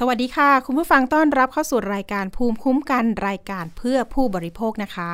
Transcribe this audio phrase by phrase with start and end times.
[0.00, 5.10] สวัสดีค่ะ คุณผู้ฟังต้อนรับเข้าสู่รายการภูมิคุ้มกันรายการเพื่อผู้บริโภคนะคะ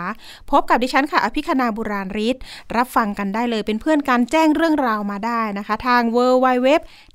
[0.50, 2.36] พบกับดิฉันค่ะ อภิคณาบุราริศ
[2.76, 6.68] รับฟังกันได้เลยเป็นเพื่อนกันแจ้งเรื่องราวมาได้นะคะ ทาง w w w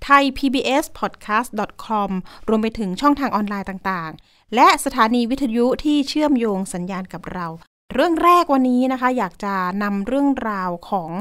[0.05, 1.49] t h a i PBS podcast
[1.85, 2.09] com
[2.47, 7.47] รวมไปถึงช่องทางออนไลน์ต่างๆ และสถานีวิทยุที่เชื่อมโยงสัญญาณกับเรา
[7.93, 11.11] เรื่องแรกวันนี้นะคะ อยากจะนำเรื่องราวของ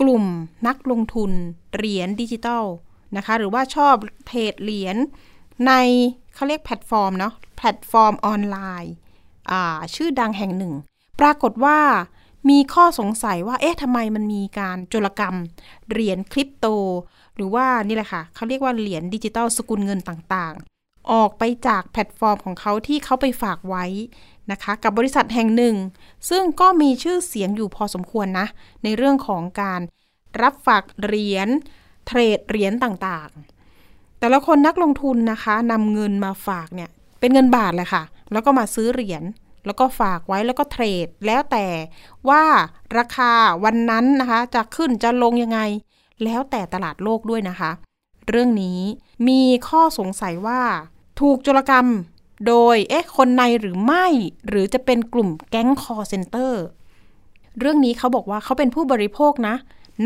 [0.00, 0.24] กลุ่ม
[0.66, 1.30] นักลงทุน
[1.74, 2.64] เหรียญดิจิตอล
[3.16, 3.94] นะคะ หรือว่าชอบ
[4.26, 4.98] เทรดเหรียญ
[5.66, 5.72] ใน
[6.34, 8.94] เขาเรียกแพลตฟอร์มเนาะแพลตฟอร์มออนไลน์
[9.94, 10.72] ชื่อดังแห่งหนึ่ง
[11.20, 11.78] ปรากฏว่า
[12.50, 15.34] มีข้อสงสัยว่า เอ๊ะทำไมมันมีการโจรกรรม
[15.90, 16.66] เหรียญคริปโต
[17.36, 23.84] หรือว่านี่แหละค่ะ เขาเรียกว่าเหรียญดิจิตอลสกุลเงินต่างๆ ออกไปจากแพลตฟอร์มของเขาที่เขาไปฝากไว้
[24.50, 25.76] นะคะ กับบริษัทแห่งหนึ่ง
[26.30, 28.46] ซึ่งก็มีชื่อเสียงอยู่พอสมควรนะ
[28.84, 29.80] ในเรื่องของการ
[30.42, 31.48] รับฝากเหรียญ
[32.06, 33.59] เทรดเหรียญต่างๆ
[34.20, 36.90] แต่ละคนนักลงทุนนะคะนำเงินมาฝากเนี่ย
[37.20, 39.22] เป็นเงินบาทเลยค่ะ แล้วก็มาซื้อเหรียญ
[39.66, 41.66] แล้วก็ฝากไว้แล้วก็เทรด แล้วแต่
[42.28, 42.42] ว่า
[42.98, 43.32] ราคา
[43.64, 45.60] วันนั้นนะคะ จะขึ้นจะลงยังไง
[46.24, 47.70] แล้วแต่ตลาดโลกด้วยนะคะ
[48.28, 48.80] เรื่องนี้
[49.28, 50.60] มีข้อสงสัยว่า
[51.20, 51.86] ถูกโจรกรรม
[52.46, 54.06] โดยเอ๊ะคนในหรือไม่
[54.48, 56.62] หรือจะเป็นกลุ่มแก๊งคอเซนเตอร์
[57.58, 59.54] เรื่องนี้เขาบอกว่าเขาเป็นผู้บริโภคนะ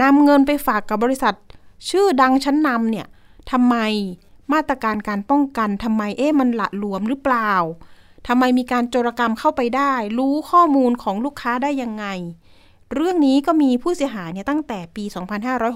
[0.03, 1.35] นำเงินไปฝากกับบริษัท
[1.91, 3.07] ชื่อดังชั้นนำเนี่ย
[3.51, 3.77] ทำไม
[4.53, 7.53] มาตรการการป้องกันทำไมเอ๊ะมันหละหลวมหรือเปล่า
[8.29, 12.07] ทำไมมีการโจรกรรมเข้าไปได้ รู้ข้อมูลของลูกค้าได้ยังไง
[12.95, 15.05] เรื่องนี้ก็มีผู้เสียหายเนี่ยตั้งแต่ปี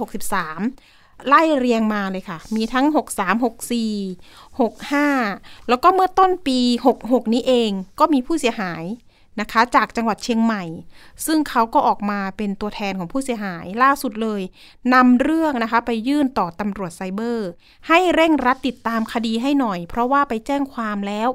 [0.09, 6.59] 2563 ไล่เรียงมาเลยค่ะ มีทั้ง 63 64 65 แล้วก็เมื่อต้นปี
[6.97, 8.83] 66 นี้เองก็มีผู้เสียหาย
[9.41, 10.65] นะคะ จากจังหวัดเชียงใหม่
[11.27, 14.43] ซึ่งเขาก็ออกมาเป็นตัวแทนของผู้เสียหายล่าสุดเลย
[14.95, 17.49] นำเรื่องนะคะไปยื่นต่อตำรวจไซเบอร์
[17.89, 21.29] ให้เร่งรัดติดตามคดีให้หน่อย เพราะว่าไปแจ้งความแล้ว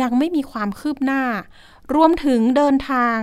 [0.00, 1.22] ยังไม่มีความคืบหน้า
[1.94, 3.16] รวมถึงเดินทาง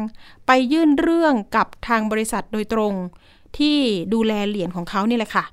[0.47, 2.94] ไปยื่นเรื่องกับทางบริษัทโดยตรง
[3.58, 3.78] ที่
[4.14, 5.46] ดูแลเหรียญของเขานี่แหละค่ะ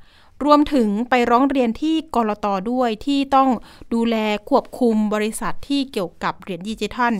[0.44, 3.50] รวมถึงไปร้องเรียนที่กรตด้วยที่ต้อง
[3.94, 4.16] ดูแล
[4.48, 7.14] ควบคุมบริษัทที่เกี่ยวกับเหรียญดิจิทัล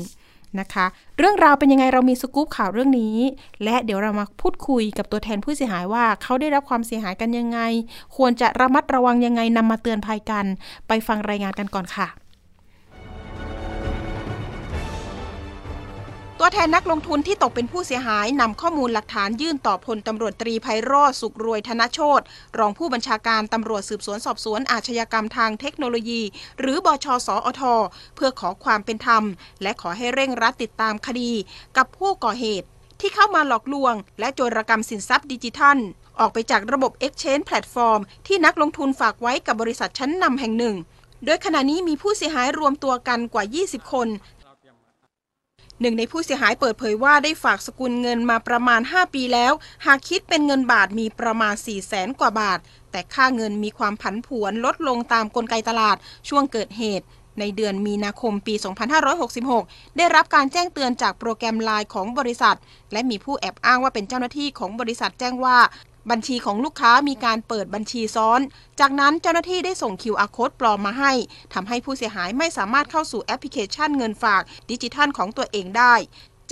[0.61, 0.87] นะคะ
[1.19, 3.17] เรื่องราวเป็นยังไงเรามีสกู๊ปข่าวเรื่องนี้
[3.65, 7.59] และเดี๋ยวเรามาพูดคุยกับตัวแทนผู้เสียหายว่าเขาได้รับความเสียหายกันยังไง
[8.17, 10.47] ควรจะระมัดระวังยังไงนำมาเตือนภัยกัน
[10.89, 12.09] ไปฟังรายงานกันก่อนค่ะ
[16.47, 22.21] ตัวแทนนักลงทุนที่ตกเป็นผู้เสียหายนำข้อมูลหลักฐานยื่นต่อพลตำรวจตรีไพโรธสุขรวยธนโชต
[22.59, 26.23] รองผู้บัญชาการตำรวจสืบสวนสอบสวนอาชญากรรมทางเทคโนโลยี
[26.61, 27.63] หรือบชสอท
[28.15, 29.25] เพื่อขอความเป็นธรรม
[29.63, 31.33] และขอให้เร่งรัดติดตามคดี
[31.77, 32.67] กับผู้ก่อเหตุ
[33.01, 35.79] ที่เข้ามาหลอกลวง และโจรกรรมสินทรัพย์ดิจิทัล
[36.19, 40.77] ออกไปจากระบบ Exchange Platform ที่นักลงทุนฝากไว้กับบริษัทชั้นนำแห่งหนึ่ง
[41.25, 44.09] โดยขณะนี้มีผู้เสียหายรวมตัวกันกว่า 20 คน
[45.81, 49.53] หนึ่งในผู้เสียหายเปิดเผยว่าได้ฝากสกุลเงินมาประมาณ 5 ปีแล้ว
[49.87, 52.59] หากคิดเป็นเงินบาทมีประมาณ 4 0 0แสนกว่าบาท
[52.91, 55.97] แต่ค่าเงินมีความผันผวนลดลงตามกลไกตลาด
[56.29, 57.07] ช่วงเกิดเหตุ
[57.41, 58.55] ในเดือนมีนาคมปี
[59.27, 62.57] 2566 ได้รับการแจ้งเตือนจากโปรแกรมไลน์ของบริษัท
[62.93, 65.59] และมีผู้แอบอ้างว่าเป็นเจ้าหน้าที่ของบริษัทแจ้งว่า
[66.11, 68.41] บัญชีของลูกค้ามีการเปิดบัญชีซ้อน
[68.81, 71.13] จากนั้นเจ้าหน้าที่ได้ส่ง QR code ปลอมมาให้
[71.55, 75.95] ทำให้ผู้เสียหายไม่สามารถเข้าสู่แอปพลิเคชันเงินฝากดิจิทัลของตัวเองได้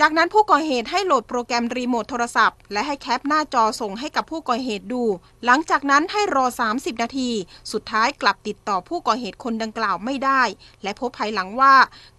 [0.01, 5.03] จากนั้นผู้ก่อเหตุให้โหลดโปรแกรมรีโมทโทรศัพท์ และให้แคปหน้าจอส่งให้กับผู้ก่อเหตุดู
[5.45, 7.29] หลังจากนั้นให้รอ 30 นาที
[7.71, 10.43] สุดท้ายกลับติดต่อผู้ก่อเหตุคนดังกล่าวไม่ได้
[10.83, 11.73] และพบภายหลังว่า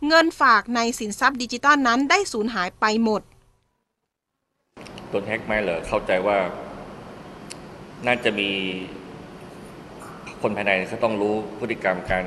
[0.06, 3.22] เงินฝากในสินทรัพย์ดิจิทัลนั้นได้สูญหายไปหมด
[5.12, 6.38] ต้นแฮกไหมเหรอเข้าใจว่า
[8.06, 8.50] น่าจะมี
[10.42, 12.24] คนภายในเขาต้องรู้พฤติกรรมการ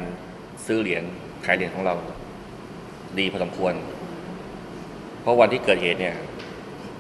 [0.66, 1.04] ซื้อเหรียญ
[1.46, 1.96] ขายเหรียญของเรา
[3.20, 3.74] ดีพอสมควร
[5.22, 6.16] เพราะวันที่เกิดเหตุเนี่ย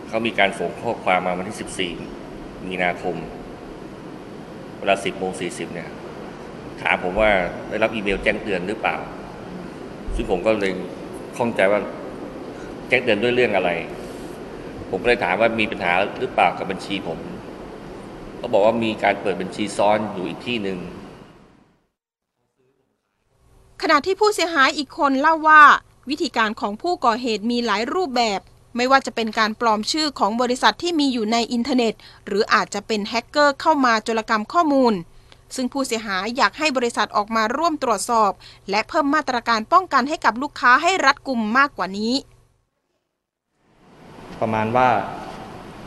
[0.07, 1.93] เขามีการส่งข้อความมาวันที่
[2.27, 3.15] 14 มีนาคม
[4.77, 5.89] เวลา 10โมง40 เนี่ย
[6.81, 7.31] ถามผมว่า
[7.69, 8.95] ได้รับอีเมลแจ้งเตือนหรือเปล่า
[10.15, 10.71] ซึ่งผมก็เลย
[11.37, 11.79] ข้องใจว่า
[12.89, 13.71] แจ้งเตือนด้วยเรื่องอะไร
[14.89, 17.19] ผมก็เลยถามว่ามีปัญหาหรือเปล่ากับบัญชีผม
[18.37, 20.79] เขาบอกว่ามีการเปิดบัญชีซ้อนอยู่อีกที่หนึ่ง
[23.81, 25.63] ขณะที่ผู้เสียหายอีกคนเล่าว่า
[26.09, 28.41] วิธีการของผู้ก่อเหตุมีหลายรูปแบบ
[28.75, 31.93] ไม่ว่าจะเป็นการปลอมชื่อของบริษัทที่มีอยู่ในอินเทอร์เน็ต
[32.25, 34.93] หรืออาจจะเป็นแฮกเกอร์เข้ามาโจรกรรมข้อมูล
[35.55, 38.31] ซึ่งผู้เสียหายอยากให้บริษัทออกมาร่วมตรวจสอบ
[38.69, 42.13] และเพิ่มมาตรการป้องกันให้กับลูกค้าให้รัดกุมมากกว่านี้
[44.41, 44.89] ประมาณว่า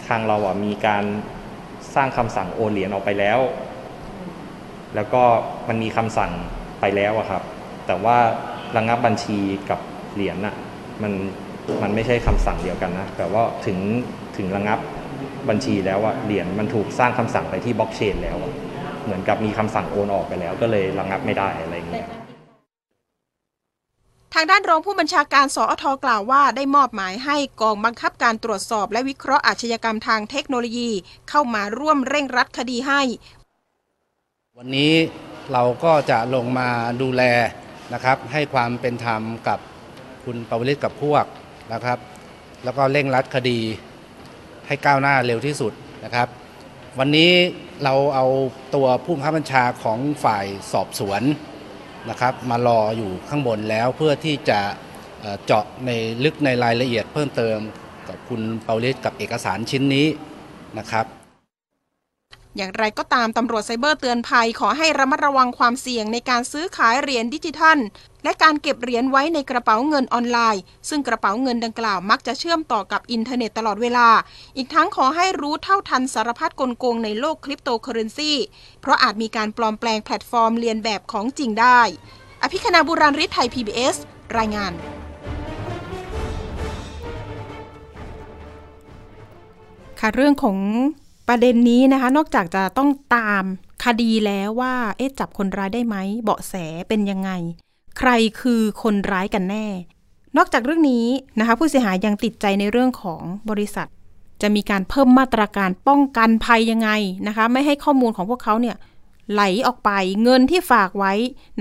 [0.07, 1.05] ทางเราอะมีการ
[1.95, 3.39] สร้างคำสั่งโอนเหรียญออกไปแล้ว
[4.95, 5.23] แล้วก็
[5.69, 6.33] มันมีคำสั่ง
[6.81, 7.43] ไปแล้วอะครับ
[7.87, 8.17] แต่ว่า
[8.77, 9.39] ระงับบัญชี
[9.71, 9.81] กับ
[10.15, 10.57] เหรียญน่ะ
[11.03, 11.13] มัน
[11.83, 13.79] มันไม่ใช่คำสั่งเดียวกันนะ แต่ว่าถึง
[14.37, 14.79] ถึงระงับ
[15.49, 18.53] บัญชีแล้วอะเหรียญมันถูกสร้างคำสั่งไปที่บล็อกเชนแล้วอะ
[19.05, 22.07] เหมือนกับมีคำสั่งโอนออกไปแล้ว ก็เลยระงับไม่ได้อะไรอย่างเงี้ย
[24.35, 30.91] ทางด้านรองผู้บัญชาการ สอทกล่าวว่าได้มอบหมายให้กองบังคับการตรวจสอบและวิเคราะห์อาชญากรรมทางเทคโนโลยี
[31.31, 33.01] เข้ามาร่วมเร่งรัดคดีให้
[34.59, 34.93] วันนี้
[35.53, 36.69] เราก็จะลงมา
[37.03, 37.23] ดูแล
[37.93, 39.59] นะครับ ให้ความเป็นธรรมกับ
[40.25, 41.25] คุณปวริศกับพวก
[41.73, 41.99] นะครับ
[42.65, 43.59] แล้วก็เร่งรัดคดี
[44.67, 45.73] ให้ก้าวหน้าเร็วที่สุด
[46.05, 46.29] นะครับ
[46.99, 47.31] วันนี้
[47.85, 48.27] เราเอา
[48.75, 51.23] ตัวผู้บังคับบัญชาของฝ่ายสอบสวน
[52.09, 54.61] นะครับมารออยู่ข้างบนแล้วเพื่อที่จะ
[55.45, 55.91] เจาะใน
[56.25, 57.59] ลึกในรายละเอียดเพิ่มเติม
[58.09, 60.07] กับคุณเปาเลสกับเอกสารชิ้นนี้
[60.79, 61.07] นะครับ
[62.57, 67.79] อย่างไรก็ตามตำรวจไซเบอร์เตือนภัยขอให้ระมัดระวังความเสี่ยงในการซื้อขายเหรียญดิจิทัล
[68.25, 74.09] และการเก็บเหรียญไว้ในกระเป๋าเงินออนไลน์ ซึ่งกระเป๋าเงินดังกล่าวมักจะเชื่อมต่อกับอินเทอร์เน็ตตลอดเวลา
[74.57, 78.33] อีกทั้งขอให้รู้เท่าทันสารพัดกลโกงในโลกคริปโตเคอร์เรนซี
[78.81, 81.81] เพราะอาจมีการปลอมแปลงแพลตฟอร์มเลียนแบบของจริงได้
[82.43, 83.97] อภิคณาบุราริศไทย PBS
[84.39, 84.73] รายงาน
[90.01, 90.59] ค่ะเรื่องของ
[91.33, 93.45] ประเด็นนี้นะคะ นอกจากจะต้องตาม
[93.85, 96.55] คดีแล้วว่า เอ๊ะจับคนร้ายได้ไหม เบาะแส
[96.89, 97.31] เป็นยังไง
[97.99, 98.11] ใคร
[98.41, 99.67] คือคนร้ายกันแน่
[100.37, 101.07] นอกจากเรื่องนี้
[101.39, 103.89] นะคะ ผู้เสียหายยังติดใจในเรื่องของบริษัท
[104.43, 106.91] จะมีการเพิ่มมาตรการป้องกันภัยยังไง
[107.27, 108.77] นะคะ ไม่ให้ข้อมูลของพวกเขาเนี่ย
[109.33, 109.91] ไหลออกไป
[110.23, 111.13] เงินที่ฝากไว้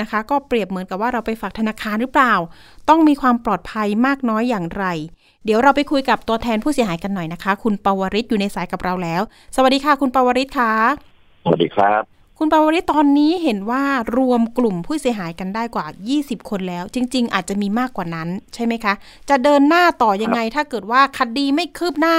[0.01, 2.33] นะคะ ก็เปรียบเหมือนกับว่าเราไปฝากธนาคารหรือเปล่า
[2.89, 4.85] ต้องมีความปลอดภัยมากน้อยอย่างไร
[5.45, 9.21] เดี๋ยวเราไปคุยกับตัวแทนผู้เสียหายกันหน่อยนะคะ คุณปวริศอยู่ในสายกับเราแล้ว
[9.55, 10.73] สวัสดีค่ะ คุณปวริศค่ะ
[11.43, 12.01] สวัสดีครับ
[12.39, 13.83] คุณปวริศตอนนี้เห็นว่า
[14.17, 15.85] รวมกลุ่มผู้เสียหายกันได้กว่า
[16.17, 18.93] 20 คนแล้ว จริง ๆ อาจจะมีมากกว่านั้นใช่ไหมคะ
[19.29, 22.17] จะเดินหน้าต่อยังไงถ้าเกิดว่าคดีไม่คืบหน้า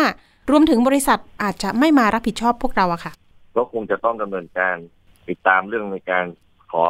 [0.50, 3.12] รวมถึงบริษัทอาจจะไม่มารับผิดชอบพวกเราอะค่ะ
[3.56, 4.76] ก็คงจะต้องดำเนินการ
[5.28, 6.24] ติดตามเรื่องในการ
[6.70, 6.84] ขอ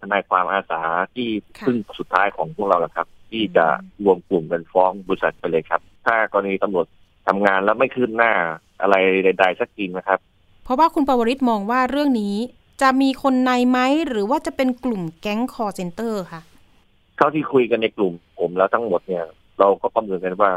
[0.00, 0.80] ทนายความอาสา
[1.14, 1.28] ที่
[1.58, 3.66] ค่ะพึ่งสุดท้ายของพวกเราแหละครับ ที่จะ
[4.04, 6.86] รวมกลุ่มกันฟ้องบริษัทไปเลยครับ ถ้ากรณีตำรวจ
[7.26, 8.32] ทำงานแล้วไม่คืบหน้า
[8.80, 8.94] อะไร
[9.24, 10.18] ใด ๆ สักทีนะครับ
[10.64, 12.34] เพราะว่าคุณปวริศมองว่าเรื่องนี้
[12.82, 16.40] จะมีคนในไหมหรือว่าจะเป็นกลุ่มแก๊งคอร์เซนเตอร์ค่ะ
[17.16, 19.24] เท่าที่คุยกันในกลุ่มผมแล้วทั้งหมดเนี่ย
[19.58, 20.52] เราก็ประเมินกันว่า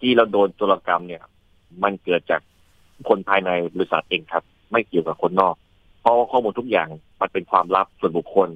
[0.00, 1.22] ที่เราโดนโจรกรรมเนี่ย
[1.82, 2.40] มันเกิดจาก
[3.08, 5.54] คนภายในบริษัทเองครับ ไม่เกี่ยวกับคนนอก
[6.00, 6.88] เพราะว่าข้อมูลทุกอย่าง
[7.20, 8.48] มันเป็นความลับส่วนบุคคล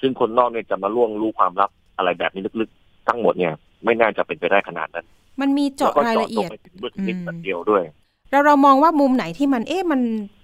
[0.00, 3.52] ซึ่งคนนอกเนี่ยจะมาล่วงรู้ความลับอะไรแบบนี้ลึกๆ ทั้งหมดเนี่ย
[3.84, 5.06] ไม่น่าจะเป็นไปได้ขนาดนั้น
[5.40, 7.82] มันมีแล้วเจาะก็รายเจาะละตรเอีงยดไปถึงเรื่องนิดอืมเดียวด้วย
[8.30, 10.00] เราเรามองว่ามุมไหนที่มันเอ๊ะมัน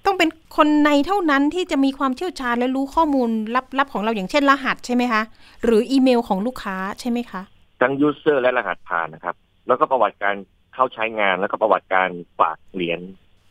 [0.07, 3.29] ต้องเป็นคนในเท่านั้นที่จะมีความเชี่ยวชาญและรู้ข้อมูล
[3.79, 5.23] ลับๆของเราอย่างเช่นรหัสใช่ไหมคะ
[5.65, 7.43] หรืออีเมลของลูกค้าใช่ไหมคะ
[7.81, 9.35] ทั้งยูเซอร์และรหัสผ่านนะครับ
[9.67, 10.35] แล้วก็ประวัติการ
[10.75, 12.09] เข้าใช้งานแล้วก็ประวัติการ
[12.41, 13.01] ฝากเหรียญ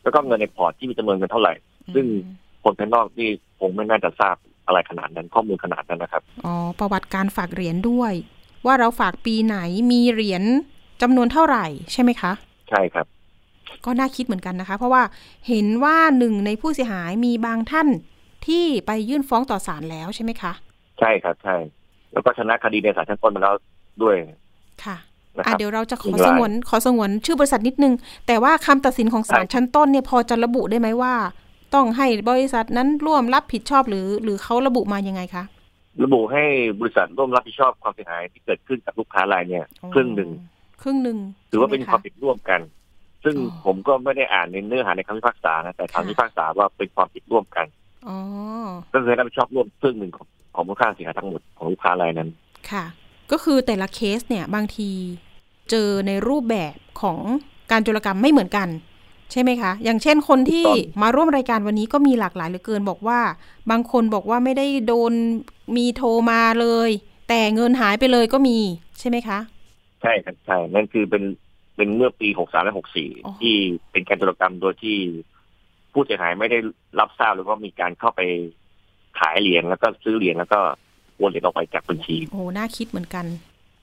[0.02, 1.54] แล้วก็เงินในพอร์ตที่มีจำนวนเงินเท่าไหร่
[1.94, 2.06] ซึ่ง
[2.62, 3.28] คนภายนอกนี่
[3.58, 4.36] คงไม่น่าจะทราบ
[4.66, 8.12] อะไรขนาดนั้นข้อมูลขนาดนั้นนะครับ อ๋อ ประวัติการฝากเหรียญด้วย
[8.66, 9.56] ว่าเราฝากปีไหน
[9.90, 10.42] มีเหรียญ
[11.02, 12.32] จำนวนเท่าไหร่ใช่ไหมคะ
[12.70, 13.06] ใช่ครับ
[13.84, 15.02] ก็น่าคิดเหมือนกันนะคะ เพราะว่า
[15.48, 17.88] เห็นว่าหนึ่งในผู้เสียหายมีบางท่าน
[18.46, 20.52] ที่ไปยื่นฟ้องต่อศาลแล้วใช่ไหมคะ
[20.98, 21.56] ใช่ครับใช่
[22.12, 23.54] แล้วก็ชนะคดีในศาลชั้นต้นมาแล้ว
[24.02, 24.16] ด้วย
[24.84, 24.96] ค่ะ
[25.38, 27.94] นะคอะรับเดี๋ยวเราจะขออีกรายสงวนขอสงวนชื่อบริษัทนิดนึง
[28.26, 31.14] แต่ว่าคำตัดสินของศาลใช่ชั้นต้นเนี่ยพอจะระบุได้ไหมว่า
[31.74, 35.44] ต้องให้บริษัทนั้นร่วมรับผิดชอบหรือ หรือเขาระบุมายังไงคะ
[36.04, 36.44] ระบุให้
[36.80, 40.30] บริษัทร่วมรับผิดชอบความเสียหายที่เกิดขึ้นกับลูกค้ารายเนี่ยครึ่งหนึ่ง
[40.82, 41.18] ครึ่งหนึ่ง
[41.50, 42.60] ถือว่าเป็นใช่ไหความผิดร่วมกัน
[43.24, 47.66] ซึ่งอ๋อผมก็ไม่ได้อ่านในเนื้อหาในคำพิพากษานะแต่ค่ะคำพิพากษาว่าเป็นความผิดร่วมกัน
[48.08, 48.18] อ๋อ
[48.92, 52.30] ก็คือรับผิดชอบร่วมครึ่งหนึ่งของของมูลค่าเสียหายทั้งหมดของลูกค้ารายนั้น
[52.70, 52.84] ค่ะ
[53.32, 54.90] ก็คือแต่ละเคสเนี่ยบางที
[55.70, 57.18] เจอในรูปแบบของ
[57.70, 58.68] การโจรกรรมไม่เหมือนกัน
[59.32, 63.20] ใช่ไหมคะ อย่างเช่นคนที่ถูกต้องมาร่วมรายการวันนี้ก็มีหลากหลายเหลือเกินบอกว่า
[63.70, 65.12] บางคนบอกว่าไม่ได้โดน
[65.76, 66.90] มีโทรมาเลย
[67.28, 68.58] แต่เงินหายไปเลยก็มี
[68.98, 69.38] ใช่ไหมคะ
[70.02, 71.22] ใช่ครับใช่นั่นคือเป็น
[71.76, 73.54] เป็นเมื่อปีหกสามและหกสี่อ๋อที่
[73.92, 74.96] เป็นการโจรกรรมโดยที่
[75.92, 76.58] ผู้เสียหายไม่ได้
[77.00, 78.20] รับทราบหรือว่ามีการเข้าไป
[79.18, 80.60] ขายเหรียญแล้วก็ซื้อเหรียญแล้วก็
[81.16, 83.26] โอนเหรียญออกไปจากบัญชี โอ้ น่าคิดเหมือนกัน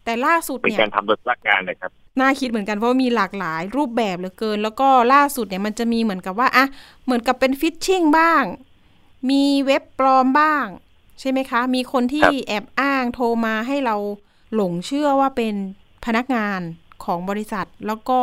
[0.10, 6.66] แต่ล่าสุดเป็นเนี่ยการทำโดยพนักงานนะครับน่าคิดเหมือนกันเพราะว่ามีหลากหลายรูปแบบเหลือเกิน แล้วก็ล่าสุดเนี่ยมันจะมีเหมือนกับว่าอะ
[7.06, 8.44] เหมือนกับเป็นฟิชชิงบ้าง
[9.30, 10.66] มีเว็บปลอมบ้าง
[11.20, 13.96] ใช่ไหมคะ มีคนที่ครับแอบอ้างโทรมาให้เรา
[14.56, 15.56] หลงเชื่อว่าเป็น
[16.06, 16.62] พนักงาน
[17.06, 18.20] ของบริษัท แล้วก็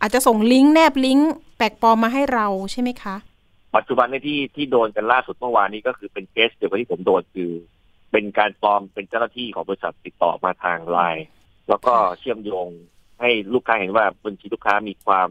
[0.00, 3.16] อาจจะส่งลิงก์แนบลิงก์แปลกปลอมมาให้เราใช่ไหมคะ
[3.76, 7.50] ปัจจุบันในที่ที่โดนกันล่าสุดเมื่อวานนี้ก็คือเป็นเคสเดียวกับที่ผมโดนคือ
[8.16, 11.26] เป็นการปลอมเป็นเจ้าหน้าที่ของบริษัทติดต่อมาทางไลน์
[11.68, 12.68] แล้วก็เชื่อมโยง
[13.20, 15.28] ให้ลูกค้าเห็นว่าบัญชีลูกค้ามีความ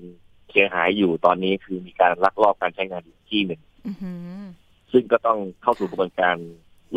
[0.52, 4.44] เสียหายอยู่ตอนนี้คือมีการลักลอบการใช้งานอยู่ที่หนึ่งอือหือ
[4.92, 6.36] ซึ่งก็ต้องเข้าสู่กระบวนการ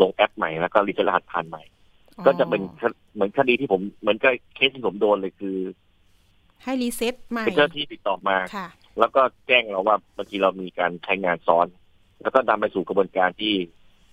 [0.01, 1.63] ลงแอปใหม่แล้วก็รีเซ็ตรหัสผ่านใหม่
[2.25, 2.81] ก็จะเป็นค
[3.13, 5.57] เหมือนคดีที่ผมเหมือนกับเคสที่ผมโดนเลยคือ
[6.63, 8.67] ให้ reset ใหม่เป็นเจ้าหน้าที่ติดต่อมาค่ะ
[8.99, 11.67] แล้วก็แจ้งเราว่าบางทีเรามีการใช้งานซ้อน
[12.21, 13.53] แล้วก็นำไปสู่กระบวนการที่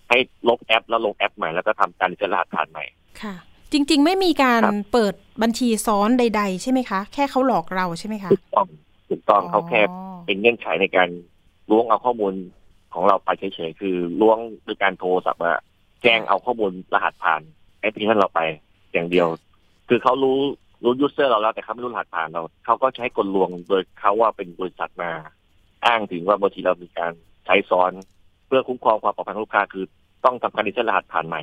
[0.09, 2.85] ให้ลบแอปแล้วลงแอปใหม่แล้วก็ทำการ reset รหัสผ่านใหม่
[3.23, 3.35] ค่ะ
[3.73, 8.67] จริง ๆ ไม่มีการครับเปิดบัญชีซ้อนใด ๆ ใช่ไหมคะ แค่เขาหลอกเราใช่ไหมคะถูกต้อง
[9.09, 11.09] ถูกต้องเขาแค่อ๋อเป็นเงื่อนไขในการ
[11.71, 12.35] ล้วงเอาข้อมูล
[12.95, 15.55] ของเราไปเฉยๆคือล้วงโดยการโทรศัพท์ว่า
[16.03, 17.41] แจ้งเอาข้อมูลรหัสผ่าน
[17.81, 18.41] แอปพลิเคชันเราไป
[18.93, 19.29] อย่างเดียว
[19.89, 20.39] คือเขารู้
[20.85, 25.11] รู้ user เราแล้วแต่เขาไม่รู้รหัสผ่านเราเขาก็ใช้กลลวงโดยเขาว่าเป็นบริษัทมา
[25.85, 27.13] อ้างถึงว่าบางทีเรามีการ
[27.47, 27.93] ใช้ซ้อน
[28.47, 29.85] เพื่อคุ้มครองความปลอดภัยของลูกค้าคือ
[30.25, 31.41] ต้องทำการ reset รหัสผ่านใหม่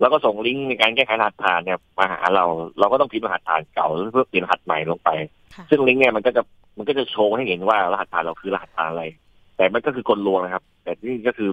[0.00, 2.44] แล้วก็ส่งลิงก์ในการแก้ไขรหัสผ่านเนี่ยมาหาเรา
[2.80, 5.10] เราก็ต้องพิมพ์รหัสผ่านเก่าเพื่อเปลี่ยนรหัสใหม่ลงไป
[5.54, 6.42] ค่ะซึ่งลิงก์เนี่ยมันก็จะ
[6.78, 9.04] มันก็จะโชว์ให้เห็นว่ารหัสผ่านเราคือรหัสผ่านอะไร
[9.56, 11.50] แต่มันก็คือกลลวงนะครับ แต่นี่ก็คือ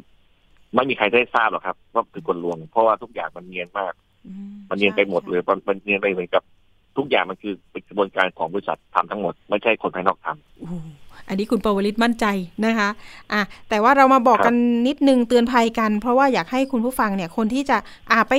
[0.76, 3.94] ไม่มีใครได้ทราบหรอกครับว่าคือกลลวง เพราะว่าทุกอย่างมันเนียนมาก
[4.28, 4.34] อื
[4.70, 6.44] มันเนียนไปหมดเลยมันมันเนียนไปเหมือนกับ
[6.98, 10.74] ทุกอย่างมันคือเป็นกระบวนการของบริษัททำทั้งหมด ไม่ใช่คนภายนอกทำโอ้โห
[11.28, 12.26] อันนี้คุณปวลิตมั่นใจ
[12.66, 12.90] นะคะ
[13.34, 14.56] อะแต่ว่าเรามาบอกกัน
[14.88, 17.78] นิดนึงเตือนภัยกัน เพราะว่าอยากให้คุณผู้ฟังเนี่ยคนที่จะ
[18.12, 18.34] อ่าไป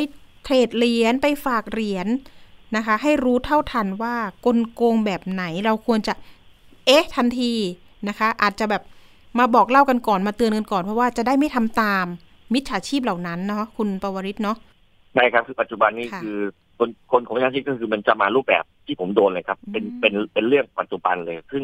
[0.44, 2.06] เทรดเหรียญไปฝากเหรียญ
[2.76, 4.14] นะคะ ให้รู้เท่าทันว่า
[4.46, 6.14] กลโกงแบบไหนเราควรจะ
[6.86, 7.52] เอ๊ะทันที
[8.08, 8.82] นะคะ อาจจะแบบ
[9.38, 12.06] มาบอกเล่ากันก่อนมาเตือนกันก่อนเพราะว่าจะได้ไม่ทำตาม
[12.54, 14.56] มิจฉาชีพเหล่านั้นเนาะคุณปวริตเนาะ
[15.14, 16.38] ใช่ครับคือปัจจุบันนี้ค่ะคือ
[16.78, 21.62] คนคนของประชาชนก็คือมันจะมารูปแบบที่ผมโดนเลยครับ เป็นอืมเป็นเป็นเรื่องปัจจุบันเลย ซึ่ง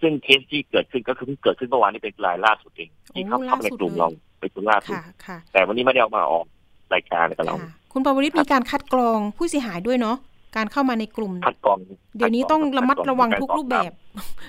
[0.00, 4.08] ซึ่งเคสที่เกิดขึ้นก็คือเพิ่งเกิดขึ้นเมื่อวานนี้เป็นรายล่าสุดเองที่เขาเข้ามาในกลุ่มเรา
[4.40, 6.46] เป็นกลุ่มล่าสุดค่ะค่ะแต่วันนี้ไม่ได้เอามาออก
[6.94, 10.16] รายการกับเราค่ะคุณปวริตมีการคัดกรองผู้เสียหายด้วยเนาะ
[10.56, 11.78] การเข้ามาในกลุ่มคัดกรอง
[12.16, 13.92] เดี๋ยวนี้ต้องระมัดระวังทุกรูปแบบ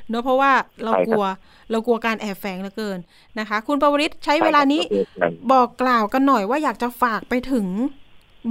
[0.10, 0.52] เนอะเพราะว่า
[0.84, 1.26] เราใช่ครับกลัว
[1.72, 3.00] เรากลัวการแอบแฝงเหลือเกิน
[3.40, 7.68] นะคะ คุณปวริศใช้เวลานี้ใช่ครับบอกกล่าวกันหน่อยว่าอยากจะฝากไปถึง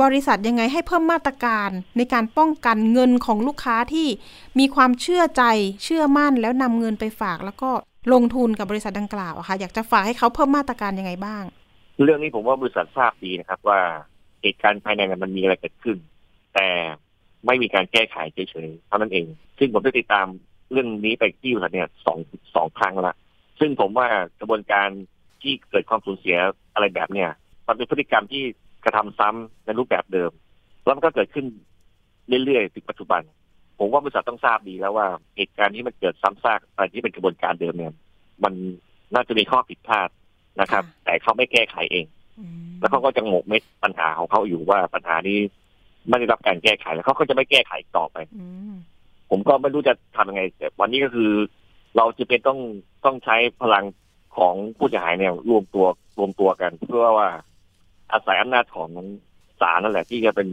[0.02, 4.08] บริษัทยังไงให้เพิ่มมาตรการในการป้องกันเงินของลูกค้าที่
[4.58, 5.42] มีความเชื่อใจ
[5.84, 7.70] เชื่อมั่นแล้วนำเงินไปฝาก แล้วก็
[8.12, 11.44] ลงทุนกับบริษัทดังกล่าวอะค่ะ อยากจะฝากให้เขาเพิ่มมาตรการยังไงบ้าง
[12.02, 13.80] เรื่องนี้ผมว่าบริษัททราบดีนะครับว่า
[14.42, 15.96] เหตุการณ์ภายในมันมีอะไรเกิดขึ้น
[16.54, 16.68] แต่
[17.46, 19.26] ไม่มีการแก้ไขเฉยๆเท่านั้นเอง
[19.58, 20.26] ซึ่งผมได้ติดตาม
[20.70, 22.18] เรื่องนี้ไปที่บริษัทเนี่ยสอง
[22.54, 23.16] สองครั้งล้ว
[23.60, 24.08] ซึ่งผมว่า
[24.40, 24.88] กระบวนการ
[25.42, 26.36] ที่เกิดความสูญเสีย
[26.74, 27.30] อะไรแบบเนี่ย
[27.68, 28.44] มันเป็นพฤติกรรมที่
[28.84, 30.30] กระทำซ้ำในรูปแบบเดิม
[30.84, 31.46] แล้วมันก็เกิดขึ้น
[32.44, 33.22] เรื่อยๆถึงปัจจุบัน
[33.78, 37.92] ผมว่าบริษัทต้องทราบดีแล้วว่าเหตุการณ์ที่มันเกิดซ้ำซากอะไรที่เป็นกระบวนการเดิมเนี่ย
[38.44, 38.54] มัน
[39.14, 40.08] น่าจะมีข้อผิดพลาด
[40.60, 42.06] นะครับค่ะแต่เขาไม่แก้ไขเอง
[42.38, 45.38] อืมแล้วเขาก็จะหมกเม็ดปัญหาของเขาอยู่ว่าปัญหานี้
[46.08, 48.74] ไม่ได้รับการแก้ไขแล้วเขาก็จะไม่แก้ไขอีกต่อไปอืม
[49.30, 51.30] ผมก็ไม่รู้จะทำยังไงแต่วันนี้ก็คือ
[51.96, 52.58] เราจะเป็นต้อง
[53.04, 53.84] ต้องใช้พลัง
[54.36, 55.86] ของผู้เสียหายเนี่ยรวมตัว
[56.18, 57.28] รวมตัวกัน เพื่อว่า
[58.12, 58.90] อาศัยอำนาจของ
[59.60, 60.48] ศาลนั่นแหละ ที่จะเป็น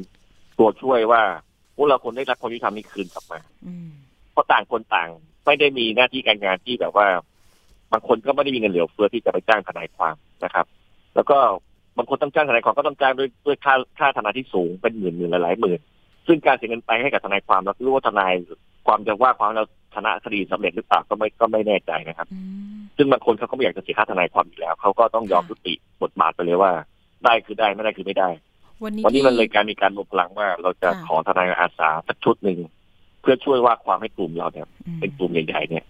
[0.59, 1.21] ตัวช่วยว่า
[1.75, 3.89] พวกเราคนได้รับความยุติธรรมนี้คืนกลับมาอืม
[4.31, 5.09] เพราะต่างคนต่าง
[5.45, 7.07] ไม่ได้มีหน้าที่การงานที่แบบว่า
[7.91, 10.65] บางคนก็ไม่ได้มีเงินเหลือเฟือที่จะไปจ้างทนายความนะครับ
[11.15, 11.37] แล้วก็
[11.97, 15.79] บางคนต้องจ้างทนายความก็ต้องจ้างด้วยด้วยค่าค่าทนายที่สูงเป็นหมื่นหมื่นหลายๆหมื่น
[16.27, 18.33] ซึ่งการเสียเงินไปให้กับทนายความเราไม่รู้ว่าทนาย
[18.85, 19.65] ความจะว่าความเรา
[19.95, 22.39] ชนะคดีสำเร็จหรือเปล่าก็ไม่ก็ไม่แน่ใจนะครับอื
[22.71, 26.71] มซึ่งบางคนเขาก็ไม่อยากจะเสียค่าทนายความอยู่แล้วเขาก็ต้องยอมค่ะยุติบทบาทไปเลยว่า
[27.25, 28.29] ได้คือได้ไม่ได้คือไม่ได้
[28.83, 32.59] วันนี้วันนี้ที่มันเลยการมีการรวมพลังว่า เราจะค่ะขอทนายอาสาสักชุดหนึ่ง
[33.21, 35.83] เพื่อช่วยว่าความให้กลุ่มเราเนี่ยอืมเป็นกลุ่มใหญ่ๆเนี่ย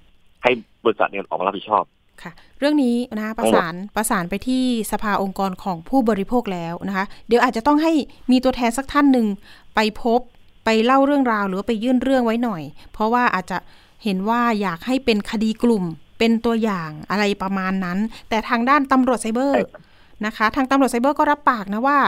[0.43, 0.51] ให้
[0.83, 1.83] บริษัทเนี่ยออกมารับผิดชอบ
[2.23, 7.91] ค่ะ เรื่องนี้นะคะประสานประสานไปที่สภาองค์กรของผู้บริโภคแล้วนะคะ เดี๋ยวอาจจะต้องให้
[8.31, 9.27] มีตัวแทนสักท่านหนึ่ง
[9.75, 10.19] ไปพบ
[10.65, 12.61] ไปเล่าเรื่องราวหรือว่าไปยื่นเรื่องไว้หน่อย
[12.93, 13.57] เพราะว่าอาจจะ
[14.03, 15.83] เห็นว่าอยากให้เป็นคดีกลุ่ม
[16.19, 17.97] เป็นตัวอย่างอะไรประมาณนั้น
[18.29, 19.90] แต่ทางด้านตำรวจไซเบอร์ใช่ครับ
[20.25, 21.99] นะคะ ทางตำรวจไซเบอร์ก็รับปากนะว่า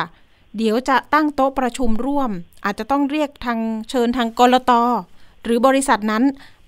[0.57, 2.29] เดี๋ยวจะตั้งโต๊ะประชุมร่วม
[2.65, 4.71] อาจจะต้องเรียกทางเชิญทางกรต
[5.43, 6.23] หรือบริษัทนั้น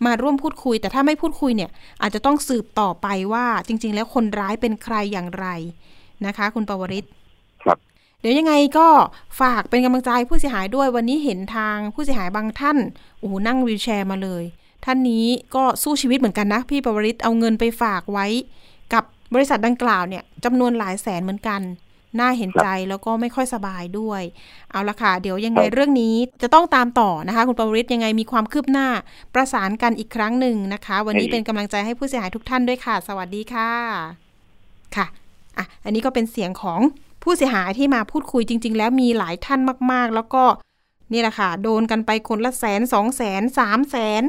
[0.05, 1.69] มาร่วมพูดคุย แต่ถ้าไม่พูดคุยเนี่ย
[2.01, 5.47] อาจจะต้องสืบต่อไปว่าจริง ๆ แล้วคนร้ายเป็นใครอย่างไร
[6.25, 7.05] นะคะ คุณปวริศ
[7.63, 7.77] ครับ
[8.19, 8.87] เดี๋ยวยังไงก็
[9.41, 12.77] ฝากเป็นกำลังใจผู้เสียหายด้วยวันนี้เห็นทางผู้เสียหายบางท่าน
[13.19, 14.43] โอ้โหนั่งวีลแชร์มาเลย
[14.85, 15.25] ท่านนี้
[15.55, 18.74] ก็สู้ชีวิตเหมือนกันนะ พี่ปวริศเอาเงินไปฝากไว้กั
[19.35, 21.61] บบบริษัทดังกล่าวเนี่ยจำนวนหลายแสนเหมือนกัน
[22.19, 24.21] น่าเห็นใจแล้วก็ไม่ค่อยสบายด้วย
[24.71, 28.87] เอาละค่ะ เดี๋ยวยังไงเรื่องนี้จะต้องตามต่อนะคะ คุณปวริศยังไงมีความคืบหน้า
[29.33, 33.71] ประสานกันอีกครั้งหนึ่งนะคะ วันนี้เป็นกำลังใจให้ผู้เสียหายทุกท่านด้วยค่ะ สวัสดีค่ะ
[34.95, 35.05] ค่ะ
[35.57, 36.79] อะ อันนี้ก็เป็นเสียงของ
[37.23, 39.59] ผู้เสียหายที่มาพูดคุยจริง ๆ แล้วมีหลายท่าน
[39.91, 40.43] มาก ๆ แล้วก็
[41.13, 44.23] นี่แหละค่ะ โดนกันไปคนละแสนสองแสนสามแสน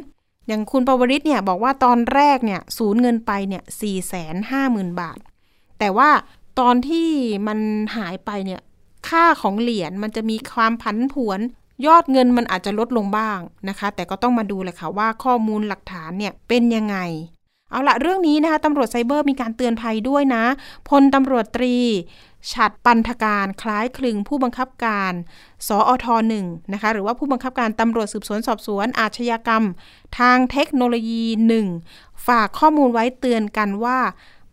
[0.49, 5.19] อย่างคุณปวริศเนี่ยบอกว่าตอนแรกเนี่ยสูญเงินไปเนี่ยสี่แสนห้าหมื่นบาท
[5.79, 6.11] แต่ว่า
[6.61, 7.09] ตอนที่
[7.47, 7.59] มัน
[7.97, 8.61] หายไปเนี่ย
[9.09, 11.41] ค่าของเหรียญมันจะมีความผันผวน
[11.87, 13.39] ยอดเงินมันอาจจะลดลงบ้าง
[13.69, 16.97] นะคะ แต่ก็ต้องมาดูเลยค่ะว่าข้อมูลหลักฐานเนี่ยเป็นยังไง
[17.71, 20.45] เอาละเรื่องนี้นะคะตำรวจไซเบอร์มีการเตือนภัยด้วยนะ
[20.89, 21.77] พลตำรวจตรี
[22.53, 25.13] ฉัดปันธการคล้ายคลึงผู้บังคับการ
[25.69, 29.65] สอทหนึ่งนะคะหรือว่าผู้บังคับการตำรวจสืบสวนสอบสวนอาชญากรรม
[30.19, 31.67] ทางเทคโนโลยีหนึ่ง
[32.27, 33.99] ฝากข้อมูลไว้เตือนกันว่า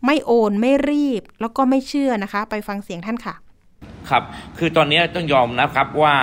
[0.06, 3.34] ไม่โอนไม่รีบ แล้วก็ไม่เชื่อนะคะ ไปฟังเสียงท่านค่ะ
[4.10, 4.22] ครับ
[4.58, 6.14] คือตอนนี้ต้องยอมนะครับว่า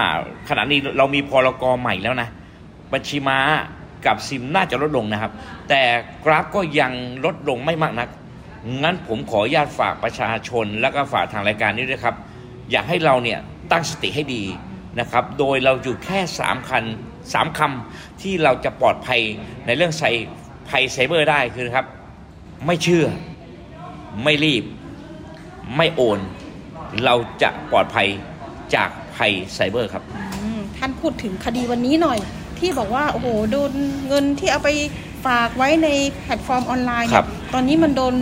[0.50, 2.30] ขณะนี้เรามีพรกรใหม่แล้วนะ
[2.94, 3.40] บัญชีม้า
[4.06, 5.32] กับซิมน่าจะลดลงนะครับ
[5.70, 5.82] แต่
[6.26, 6.92] กราฟก็ยัง
[7.26, 8.10] ลดลงไม่มากนัก
[8.84, 12.16] งั้นผมขออนุญาตฝากประชาชน แล้วก็ฝากทางรายการนี้ด้วยครับ
[12.72, 13.40] อยากให้เราเนี่ย
[13.72, 14.44] ตั้งสติให้ดี
[15.00, 16.84] นะครับ โดยเราอยู่แค่3คำ
[17.34, 19.22] สามคำที่เราจะปลอดภัย
[19.66, 20.04] ในเรื่องไซ
[20.70, 21.88] ภัยไซเบอร์ได้คือนะครับ
[22.66, 23.06] ไม่เชื่อ
[24.24, 24.64] ไม่รีบ
[25.78, 26.20] ไม่โอน
[27.06, 28.08] เราจะปลอดภัย
[28.76, 30.04] จากภัยไซเบอร์ครับ
[30.42, 32.20] อืมท่านพูดถึงคดีวันนี้หน่อย
[32.60, 33.72] ที่บอกว่าโอ้โหโดน
[34.08, 34.70] เงินที่เอาไป
[35.26, 35.90] ฝากไว้ใน
[36.22, 38.14] แพลตฟอร์มออนไลน์ครับเนี่ยตอนนี้มันโดน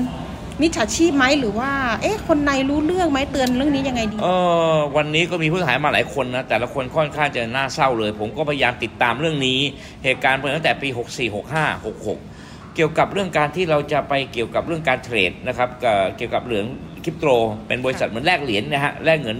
[0.61, 4.27] มิจฉาชีพไหมหรือว่า เอ๊ะคนในรู้เรื่องไหมเตือนเรื่องนี้ยังไงดี เอ
[4.73, 9.59] อวันนี้ก็มีผู้เสียหายมาหลายคนนะแต่ละคนค่อนข้างจะน่าเศร้าเลย ผมก็พยายามติดตามเรื่องนี้
[10.03, 16.65] เหตุการณ์เปิดตั้งแต่ปี 64 65 66 เกี่ยวกับเรื่องการที่เราจะไปเกี่ยวกับเรื่องการเทรดนะครับกับเกี่ยวกับเหรียญ
[17.03, 17.25] คริปโต
[17.67, 19.37] เป็นบริษัทเหมือนแลกเหรียญนะฮะแลกเงิน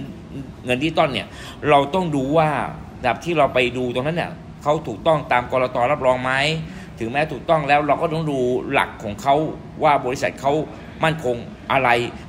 [0.66, 1.26] เงินดิจิตอลเนี่ย
[1.68, 2.48] เราต้องดูว่า
[3.02, 4.30] แบบที่เราไปดูตรงนั้นเนี่ย
[4.62, 6.32] เขาถูกต้องตามกรตรับรองไหม
[6.98, 8.38] ถึงแม้ถูกต้องแล้วเราก็ต้องดู
[8.72, 9.34] หลักของเขา
[9.82, 10.52] ว่าบริษัทเขา
[11.04, 11.36] มั่นคง
[11.72, 11.88] อะไร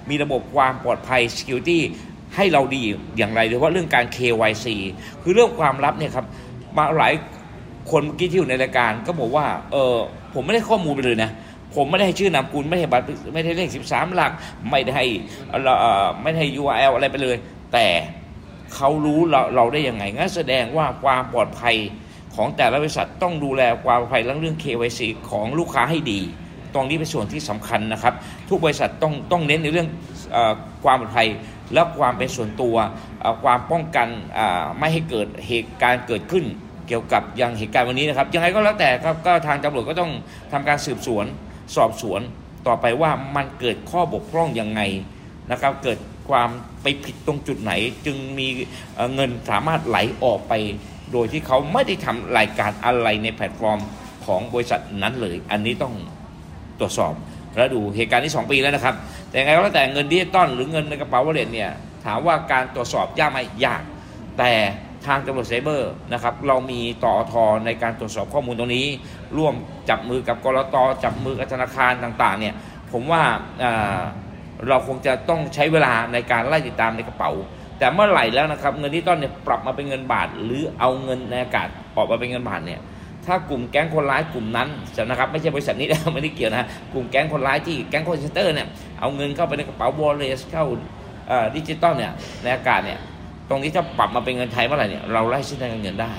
[0.09, 1.79] มีระบบความปลอดภัย security
[2.35, 2.81] ให้เราดี
[3.17, 4.67] อย่างไรโดยเฉพาะเรื่องการ KYC
[5.23, 6.25] คือเรื่องความลับเนี่ยครับ
[6.77, 7.13] มาหลาย
[7.91, 9.97] คนเมื่อกี้ที่อยู่ในรายการก็บอกว่าเออ
[10.33, 11.31] ผมไม่ได้ข้อมูลไปเลยนะ
[11.75, 14.31] ผมไม่ได้ให้ชื่อนามกุลไม่ได้บัตรไม่ได้เลข 13 หลัก
[14.69, 15.05] ไม่ได้ให้
[15.51, 17.37] อ่อไม่ได้ให้ URL อะไรไปเลย
[17.73, 17.87] แต่
[18.75, 21.75] เขารู้เราเราได้ยังไงงั้นแสดงว่าความปลอดภัย
[22.35, 26.21] ของแต่ละบริษัทต้องดูแลความปลอดภัยเรื่อง KYC ของลูกค้าให้ดี
[26.73, 28.13] ตรงนี้เป็นส่วนที่สำคัญนะครับ
[28.49, 29.87] ทุกบริษัทต้องต้องเน้นในเรื่อง
[30.35, 30.37] อ
[30.83, 31.27] ความปลอดภัย
[31.73, 32.75] และความเป็นส่วนตัว
[33.43, 34.07] ความป้องกัน
[34.79, 36.45] ไม่ให้เกิดเหตุการณ์เกิดขึ้น
[36.87, 40.11] เกี่ยวกับอย่างเหตุการณ์วันนี้นะครับ ยังไงก็แล้วแต่ครับก็ทางตำรวจก็ต้อง
[40.51, 41.25] ทำการสืบสวน
[41.75, 42.21] สอบสวน
[42.67, 44.81] ต่อไปว่ามันเกิดข้อบกพร่องยังไง
[45.51, 46.49] นะครับเกิดความ
[46.81, 47.73] ไปผิดตรงจุดไหน
[48.05, 50.53] จึงมีเงินสามารถไหลออกไป
[51.11, 53.79] โดยที่เขาไม่ได้ทำรายการอะไรในแพลตฟอร์ม
[54.25, 55.93] ของบริษัทนั้นเลย อันนี้ต้อง
[56.81, 57.13] ตรวจสอบ
[57.57, 58.95] แล้วดูเหตุการณ์ที่2ปีแล้วนะครับ
[59.29, 61.71] แต่ไงก็แล้วแต่เงินดิจิตอลหรือเงินในกระเป๋า wallet เนี่ย
[62.05, 63.81] ถามว่าการตรวจสอบยากไหมยาก
[64.37, 64.51] แต่
[65.05, 68.85] ทางตำรวจไซเบอร์นะครับเรามีต่อทอในการตรวจสอบข้อมูลตรงนี้
[69.37, 69.53] ร่วม
[69.89, 72.53] จับมือกับกลตจับมือกับธนาคารต่างๆเนี่ย
[72.91, 73.23] ผมว่า
[74.67, 77.31] เราคงจะต้องใช้เวลาในการไล่ติดตามในกระเป๋า
[77.79, 82.79] แต่เมื่อไหร่แล้วนะครับเงินดิจิตอลเนี่ยปรับมาเป็นเงินบาท หรือเอาเงินในอากาศออกมาเป็นเงินบาทเนี่ย
[83.25, 84.67] ถ้ากลุ่มแก๊งคนร้ายกลุ่มนั้น
[85.09, 88.67] นะครับไม่ใช่บริษัทนี้นะไม่ได้เกี่ยวนะกลุ่มแก๊งคนร้ายที่แก๊งคอลเซนเตอร์เนี่ย
[88.99, 90.65] เอาเงินเข้าไปในกระเป๋า wallet เข้า
[91.27, 92.11] เอ่อดิจิตอลเนี่ย
[92.43, 92.99] ในอากาศเนี่ย
[93.49, 96.11] ตรงนี้ถ้าปรับมาเป็นเงินไทยเมื่อไหร่เนี่ยเราไล่เส้นทางเงินได้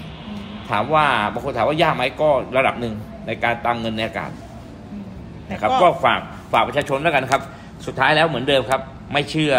[0.70, 2.94] ถามว่าบางคนถามว่ายากไหมก็ระดับหนึ่ง
[3.26, 4.30] ในการตามเงินในอากาศ
[5.50, 6.20] นะครับก็ฝาก
[6.52, 7.42] ฝากประชาชนแล้วกันครับ
[7.86, 8.80] สุดท้ายแล้วเหมือนเดิมครับ
[9.12, 9.54] ไม่เชื่อ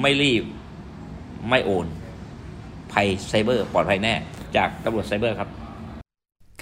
[0.00, 0.44] ไม่รีบ
[1.48, 1.86] ไม่โอน
[2.92, 4.14] ภัยไซเบอร์ปลอดภัยแน่
[4.56, 5.48] จากตำรวจไซเบอร์ครับ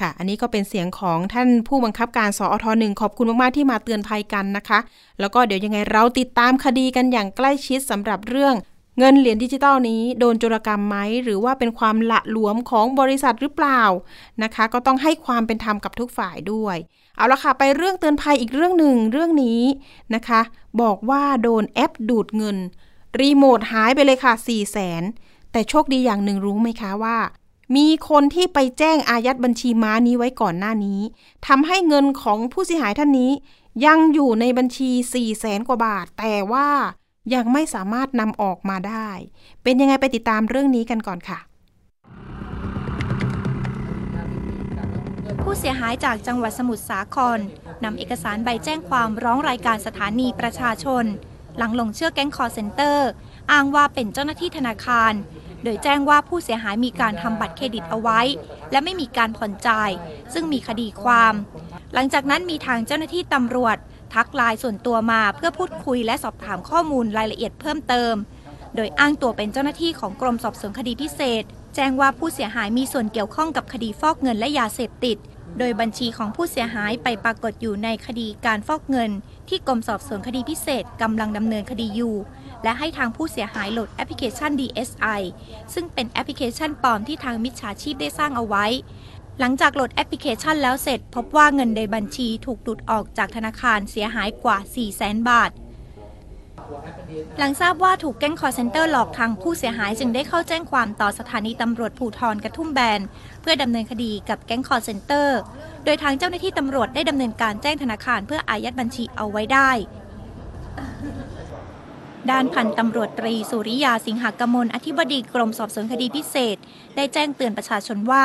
[0.03, 4.79] ค่ะ อันนี้ก็เป็นเสียงของท่านผู้บังคับการสอทหนึ่งขอบคุณมาก ๆ ที่มาเตือนภัยกันนะคะ
[5.21, 8.55] แล้วก็เดี๋ยวยังไงเราติดตามคดีกันอย่างใกล้ชิดสำหรับเรื่อง
[8.99, 13.83] เงินเหรียญดิจิตอลนี้โดนโจรกรรมไหม หรือว่าเป็นความละหลวมของบริษัทหรือเปล่า
[14.43, 16.77] นะคะ ก็ต้องให้ความเป็นธรรมกับทุกฝ่ายด้วย
[17.17, 19.63] เอาละค่ะไปเรื่องเตือนภัยอีกเรื่องหนึ่งเรื่องนี้
[20.15, 20.41] นะคะ
[20.83, 22.57] บอกว่าโดนแอปดูดเงิน
[23.21, 25.03] รีโมทหายไปเลยค่ะ4 0 0แสน
[25.53, 27.17] แต่โชคดีอย่างหนึ่งรู้ไหมคะว่า
[27.77, 31.01] มีคนที่ไปแจ้งอายัดบัญชีม้านี้ไว้ก่อนหน้านี้
[31.47, 33.33] ทำให้เงินของผู้เสียหายท่านนี้
[33.87, 36.69] ยังอยู่ในบัญชี4 0 0แสนกว่าบาท แต่ว่า
[37.35, 39.11] ยังไม่สามารถนำออกมาได้
[39.63, 41.39] เป็นยังไงไปติดตามเรื่องนี้กันก่อนค่ะ
[45.25, 47.39] ผู้ผู้เสียหายจากจังหวัดสมุทรสาคร
[47.85, 51.05] นำเอกสารใบแจ้งความร้องรายการสถานีประชาชน
[51.59, 53.09] หลังหลงเชื่อแก๊งคอลเซนเตอร์
[53.53, 55.13] อ้างว่าเป็นเจ้าหน้าที่ธนาคาร
[55.65, 58.21] โดยแจ้งว่าผู้เสียหายมีการทำบัตรเครดิตเอาไว้
[58.71, 59.91] และไม่มีการผ่อนจ่าย
[60.33, 61.35] ซึ่งมีคดีความ
[61.95, 63.77] หลังจากนั้นมีทางเจ้าหน้าที่ตำรวจ
[64.15, 68.15] ทักไลน์ส่วนตัวมาเพื่อพูดคุยและสอบถามข้อมูลรายละเอียดเพิ่มเติม
[68.77, 71.45] โดยอ้างตัวเป็นเจ้าหน้าที่ของกรมสอบสวนคดีพิเศษ
[71.75, 75.17] แจ้งว่าผู้เสียหายมีส่วนเกี่ยวข้องกับคดีฟอกเงินและยาเสพติด
[75.59, 79.11] โดยบัญชีของผู้เสียหายไปปรากฏอยู่ในคดีการฟอกเงิน
[79.49, 82.15] ที่กรมสอบสวนคดีพิเศษกำลังดำเนินคดีอยู่
[82.65, 85.21] และให้ทางผู้เสียหายโหลดแอปพลิเคชัน DSI
[85.75, 88.67] ซึ่งเป็นแอปพลิเคชันปลอมที่ทางมิจฉาชีพได้สร้างเอาไว้
[89.41, 95.51] หลังจากโหลดแอปพลิเคชันแล้วเสร็จ พบว่าเงินในบัญชีถูกดูดออกจากธนาคารเสียหายกว่า 4 0 0 0 0 0 บาท
[97.39, 103.01] หลังทราบว่าถูกแก๊งคอลเซ็นเตอร์หลอกทางผู้เสียหายจึงได้เข้าแจ้งความต่อสถานีตำรวจภูธรกระทุ่มแบน
[103.41, 105.39] เพื่อดำเนินคดีกับแก๊งคอลเซ็นเตอร์
[105.85, 109.71] โดยทางเจ้าหน้าที่ตำรวจได้ดำเนินการแจ้งธนาคารเพื่ออายัดบัญชีเอาไว้ได้
[112.31, 116.57] ด้านพันตำรวจตรีสุริยาสิงหกมลอธิบดีกรมสอบสวนคดีพิเศษ
[116.97, 118.25] ได้แจ้งเตือนประชาชนว่า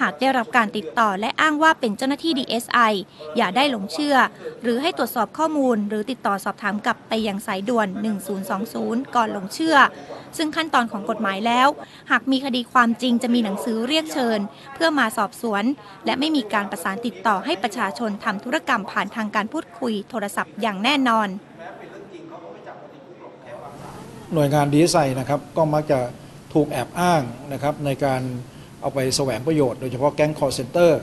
[0.00, 2.92] หากได้รับการติดต่อและอ้างว่าเป็นเจ้าหน้าที่ DSI
[3.36, 4.16] อย่าได้หลงเชื่อ
[4.62, 7.88] หรือให้ตรวจสอบข้อมูล หรือติดต่อสอบถามกลับไปยังสายด่วน
[8.52, 9.76] 1020 ก่อนหลงเชื่อ
[10.36, 11.68] ซึ่งขั้นตอนของกฎหมายแล้ว
[12.10, 14.40] หากมีคดีความจริงจะมีหนังสือเรียกเชิญ
[14.74, 15.64] เพื่อมาสอบสวน
[16.06, 21.28] และไม่มีการประสานติดต่อให้ประชาชนทำธุรกรรมผ่านทางการพูดคุยโทรศัพท์อย่างแน่นอน
[24.34, 26.00] หน่วยงานดีไซน์นะครับก็มักจะ
[26.54, 28.22] ถูกแอบอ้างนะครับในการ
[28.80, 31.00] เอาไปแสวงประโยชน์โดยเฉพาะแก๊งคอร์เซนเตอร์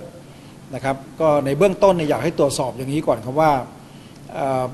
[0.73, 3.51] นะครับก็ในเบื้องต้นเนี่ยอยากให้ตรวจสอบอย่างนี้ก่อนครับว่า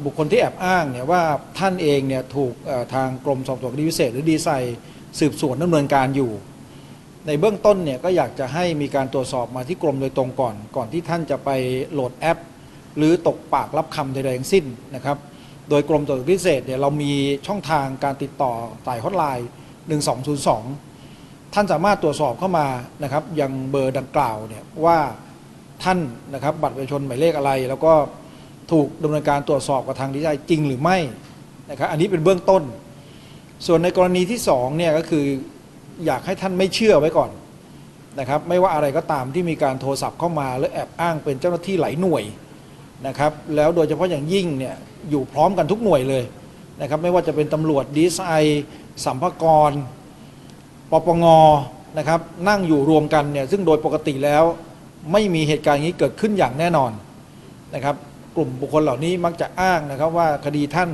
[0.03, 1.21] บุคคลที่แอบอ้างเนี่ยว่า
[1.59, 2.53] ท่านเองเนี่ยถูก
[2.93, 4.77] ทางกรมสอบสวนคดีพิเศษ หรือดีไซน์
[5.19, 6.31] สืบสวนดำเนินการอยู่
[7.27, 11.49] ในเบื้องต้นเนี่ยก็อยากจะให้มีการตรวจสอบมาที่กรมโดยตรงก่อน ก่อนที่ท่านจะไป
[11.91, 12.37] โหลดแอป
[12.97, 15.17] หรือตกปากรับคำใดๆทั้งสิ้นนะครับ
[15.71, 17.11] โดยกรมตรวจพิเศษเนี่ยเรามี
[17.47, 18.53] ช่องทางการติดต่อ
[18.85, 19.49] สายฮอตไลน์
[20.69, 22.67] 1202 ท่านสามารถตรวจสอบเข้ามา
[23.03, 24.97] นะครับยังเบอร์ดังกล่าวเนี่ยว่า
[25.83, 25.99] ท่าน
[26.33, 27.93] นะครับบัตรประชาชนหมายเลขอะไร แล้วก็
[28.71, 30.97] ถูกดำเนินการตรวจสอบกับทางดีไซน์จริงหรือไม่
[31.69, 32.63] นะครับอันนี้เป็นเบื้องต้น
[33.67, 35.25] ส่วนในกรณีที่2เนี่ยก็คือ
[36.05, 37.31] อยากให้ท่านไม่เชื่อไว้ก่อน
[38.19, 42.23] นะครับไม่ว่าอะไรก็ตามที่มีการโทรศัพท์เข้ามาและแอบอ้างเป็นเจ้าหน้าที่หลายหน่วย
[43.07, 44.75] นะครับแล้วโดยเฉพาะอย่างยิ่งเนี่ย
[45.09, 46.23] อยู่พร้อมกันทุกหน่วยเลย
[46.81, 48.21] นะครับไม่ว่าจะเป็นตำรวจดีไซ
[49.05, 49.71] สัมภากร
[50.91, 51.25] ปปง
[51.97, 54.43] นะครับนั่งอยู่รวมกันเนี่ยซึ่งโดยปกติแล้ว
[55.11, 56.91] ไม่มีเหตุการณ์อย่างนี้เกิดขึ้นอย่างแน่นอน
[57.75, 57.95] นะครับ
[58.35, 60.89] กลุ่มบุคคลเหล่านี้มักจะอ้างนะครับว่าคดีท่าน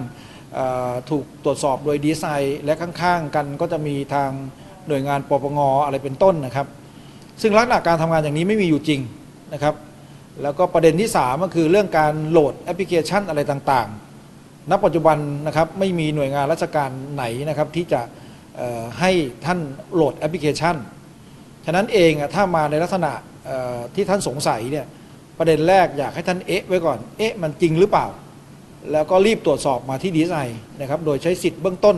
[1.10, 4.30] ถูกตรวจสอบโดยดีไซน์และข้างๆ กันก็จะมีทาง
[4.88, 6.67] หน่วยงานปปงอะไรเป็นต้นนะครับ
[7.41, 9.00] ซึ่งลักษณะการทำงานอย่างนี้ไม่มีอยู่จริง
[9.54, 9.74] นะครับ
[10.41, 18.02] แล้วก็ประเด็นที่ 3 ก็คือเรื่องการโหลดแอปพลิเคชันอะไรต่างๆ ณ ปัจจุบันนะครับไม่มีหน่วยงานราชการไหนนะครับที่จะ
[19.00, 19.12] ให้
[19.45, 19.60] ท่าน
[19.93, 20.76] โหลดแอปพลิเคชัน
[21.65, 23.12] ฉะนั้นเองอะถ้ามาในลักษณะ
[23.95, 24.86] ที่ท่านสงสัยเนี่ย
[25.38, 28.08] ประเด็นแรกอยากให้ท่านเอ๊ะไว้ก่อน เอ๊ะมันจริงหรือเปล่า
[28.91, 31.97] แล้วก็รีบตรวจสอบมาที่ดีไซน์นะครับ โดยใช้สิทธิ์เบื้องต้น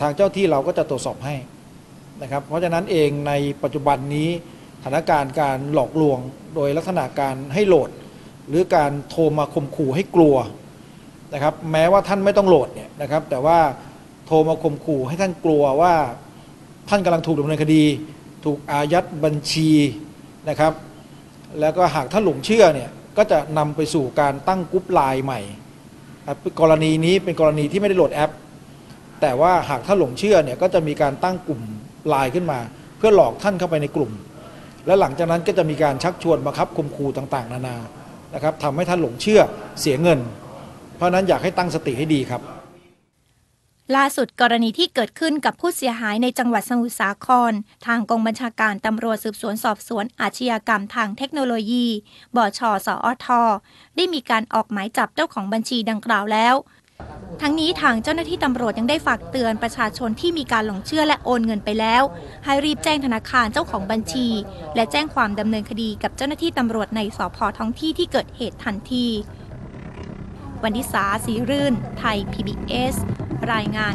[0.00, 1.34] ทางเจ้าที่เราก็จะตรวจสอบให้
[2.22, 3.32] นะครับ เพราะฉะนั้นเองใน
[3.62, 4.28] ปัจจุบันนี้
[4.82, 6.18] สถานการณ์การหลอกลวง
[6.54, 7.90] โดยลักษณะการให้โหลด
[8.48, 10.36] หรือการโทรมาข่มขู่ให้กลัว
[11.34, 13.58] นะครับ แม้ว่าท่านไม่ต้องโหลดเนี่ยนะครับ แต่ว่า
[14.26, 15.94] โทรมาข่มขู่ให้ท่านกลัวว่า
[16.88, 17.84] ท่านกำลังถูกดำเนินคดี
[18.44, 19.70] ถูกอายัดบัญชี
[20.48, 20.72] นะครับ
[21.60, 25.40] แล้วก็หากท่านหลงเชื่อเนี่ยก็จะนำไปสู่การตั้งกรุ๊ปไลน์ใหม่
[26.60, 28.32] กรณีนี้เป็นกรณีที่ไม่ได้โหลดแอป
[29.20, 31.60] แต่ว่าหากท่านหลงเชื่อเนี่ยก็จะมีการตั้งกลุ่ม
[32.08, 32.58] ไลน์ขึ้นมา
[32.98, 34.12] เพื่อหลอกท่านเข้าไปในกลุ่ม
[34.88, 37.76] และหลังจากนั้นก็จะมีการชักชวนบังคับข่มขู่ต่างๆ นานา
[38.34, 39.40] นะครับทำให้ท่านหลงเชื่อ
[39.80, 40.18] เสียเงิน
[40.96, 42.42] เพราะฉะนั้นอยากให้ตั้งสติให้ดีครับ
[43.96, 47.52] ล่าสุดกรณีที่เกิดขึ้นกับผู้เสียหายในจังหวัดสมุทรสาคร
[47.86, 51.86] ทางกองบัญชาการตำรวจสืบสวนสอบสวนอาชญากรรมทางเทคโนโลยี
[52.36, 53.26] บชสอท
[53.96, 56.54] ได้มีการออกหมายจับเจ้าของบัญชีดังกล่าวแล้ว
[57.42, 62.02] ทั้งนี้ทางเจ้าหน้าที่ตำรวจยังได้ฝากเตือนประชาชนที่มีการหลงเชื่อและโอนเงินไปแล้ว
[62.44, 64.28] ให้รีบแจ้งธนาคารเจ้าของบัญชี
[64.74, 69.06] และแจ้งความดำเนินคดีกับเจ้าหน้าที่ตำรวจในสพท้องที่ที่เกิดเหตุทันที
[70.62, 72.94] วันดิสาสีรื่น ไทย PBS
[73.52, 73.94] รายงาน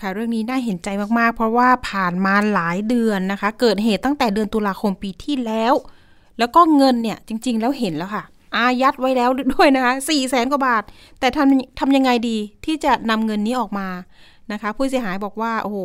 [0.00, 5.74] ค่ะเรื่องนี้น่าเห็นใจมากๆ เพราะว่าผ่านมาหลายเดือนนะคะ เกิดเหตุตั้งแต่เดือนตุลาคมปีที่แล้ว
[6.38, 8.24] แล้วก็เงินเนี่ยจริง ๆ แล้วเห็นแล้วค่ะ
[8.56, 10.82] อายัดไว้แล้วด้วยนะคะสี่แสนกว่าบาท
[11.20, 13.88] แต่ทำทำยังไงดีที่จะนำเงินนี้ออกมา
[14.52, 15.78] นะคะ ผู้เสียหายบอกว่า โอ้โห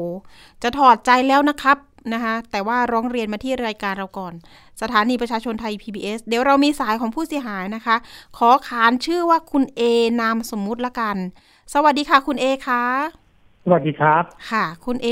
[0.64, 1.78] จะถอดใจแล้วนะครับ
[2.14, 4.34] นะคะแต่ว่าร้องเรียนมาที่รายการเราก่อน
[4.82, 7.96] สถานีประชาชนไทย PBS เดี๋ยวเรามีสายของผู้เสียหายนะคะ
[8.38, 9.82] ขอขานชื่อว่าคุณเอ
[10.22, 11.18] นามสมมุติละกัน
[11.74, 12.84] สวัสดีค่ะคุณเอคะ
[13.66, 15.08] สวัสดีครับ ค่ะ คุณเอ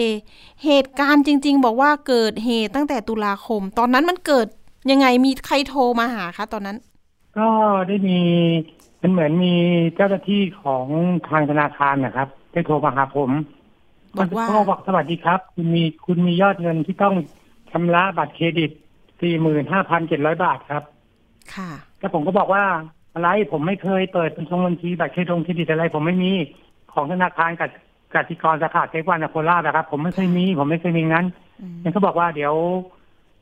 [0.63, 4.47] เหตุการณ์จริง ๆ บอกว่าเกิดเหตุตั้งแต่ตุลาคม ตอนนั้นมันเกิด
[4.91, 6.77] ยังไงมีใครโทรมาหาคะตอนนั้น
[7.39, 7.49] ก็
[7.87, 8.19] ได้มี
[9.01, 9.55] มันเหมือนมี
[9.95, 10.85] เจ้าหน้าที่ของ
[11.29, 13.31] ทางธนาคารนะครับได้โทรมาหาผม
[14.17, 17.15] บอกว่าเขาบอกสวัสดีครับ คุณมีคุณมียอดเงินที่ต้อง
[17.71, 18.71] ชำระบัตรเครดิต
[19.21, 20.83] สี่หมื่นห้าพันเจ็ดร้อยบาทครับ
[21.55, 22.63] ค่ะแล้วผมก็บอกว่า
[23.13, 26.31] อะไรผมไม่เคยเปิดเป็นชงบัญชีบัตรเครดิตเครดิตอะไร ผมไม่มี
[26.93, 27.69] ของธนาคารกับ
[28.13, 31.25] กสิกรสาขาเทควันโคราชนะครับ ผมไม่เคยมี ผมไม่เคยมีงั้น
[31.61, 32.53] อืมมันก็บอกว่าเดี๋ยว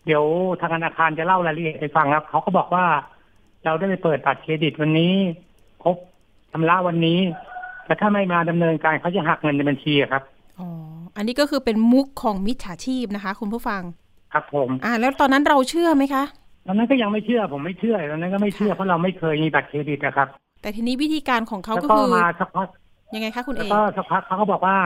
[0.05, 0.23] เดี๋ยว
[0.59, 2.85] ทางธนาคารจะเล่ารายละเอียดให้ฟังครับเขาก็บอกว่า
[3.67, 5.13] เราได้ไปเปิดบัตรเครดิตวันนี้
[5.83, 5.95] ครบ
[6.51, 7.19] ชำระวันนี้
[7.85, 10.23] แต่ถ้าไม่มาดำเนินการเขาจะหักเงินในบัญชีอะครับ
[10.59, 10.67] อ๋อ
[11.17, 13.81] อันนี้ก็คือเป็นมุกของมิจฉาชีพนะคะ คุณผู้ฟัง
[14.33, 16.23] ครับผมอ่า แล้วตอนนั้นเราเชื่อไหมคะ
[16.67, 20.27] ตอนนั้นก็ยังไม่เชื่อผมไม่เชื่อตอนนั้นก็ไม่เชื่อเพราะเราไม่เคยมีบัตรเครดิตนะครับ
[20.61, 22.67] แต่ทีนี้วิธีการของเขาแล้วก็ก็คือมาสักพัก
[23.15, 24.77] ยังไงคะคุณแล้เอวก็สักพักเขาก็บอกว่า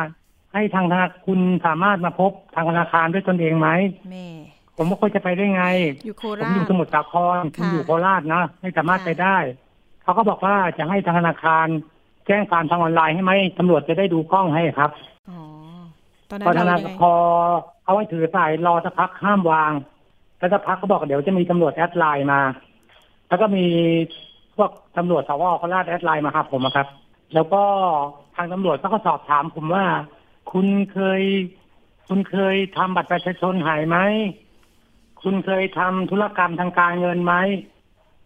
[0.54, 3.70] ให้ทางธนาคุณสามารถมาพบทางธนาคารด้วยตนเองไหม
[4.12, 4.28] แม่
[4.78, 5.66] ผมว่าควรจะไปได้ไง
[6.06, 9.38] อยู่โคผมราอยู่ช สมุทรสาครคุณค่ะอยู่โคราชนะไม่สามารถค่ะไปได้
[10.04, 11.68] เขาก็บอกว่าจะให้ทางธนาคาร
[12.28, 14.92] แจ้งความทางออนไลน์ให้ไหมตำรวจจะได้ดูกล้องให้ครับ
[15.30, 15.40] อ๋อ
[16.30, 17.14] ตอนพนั้อนธเรานายังไงพอ
[17.84, 19.72] เขาให้ถือสายรอสักพักห้ามวาง
[20.38, 22.42] แล้วสักพักเขาบอกเดี๋ยวจะมีตำรวจแอดไลน์มา
[23.30, 23.66] แล้วก็มี
[24.56, 26.88] พวกตำรวจสวโคราชแอดไลน์มาครับผมอะครับ
[27.34, 27.64] แล้วก็
[28.36, 29.86] ทางตำรวจเขาก็สอบถามผมว่า
[30.52, 31.22] คุณเคย
[32.08, 33.98] คุณเคยทำบัตรประชาชนหายไหม
[35.24, 37.34] คุณเคยทำธุรกรรมทางการเงินไหม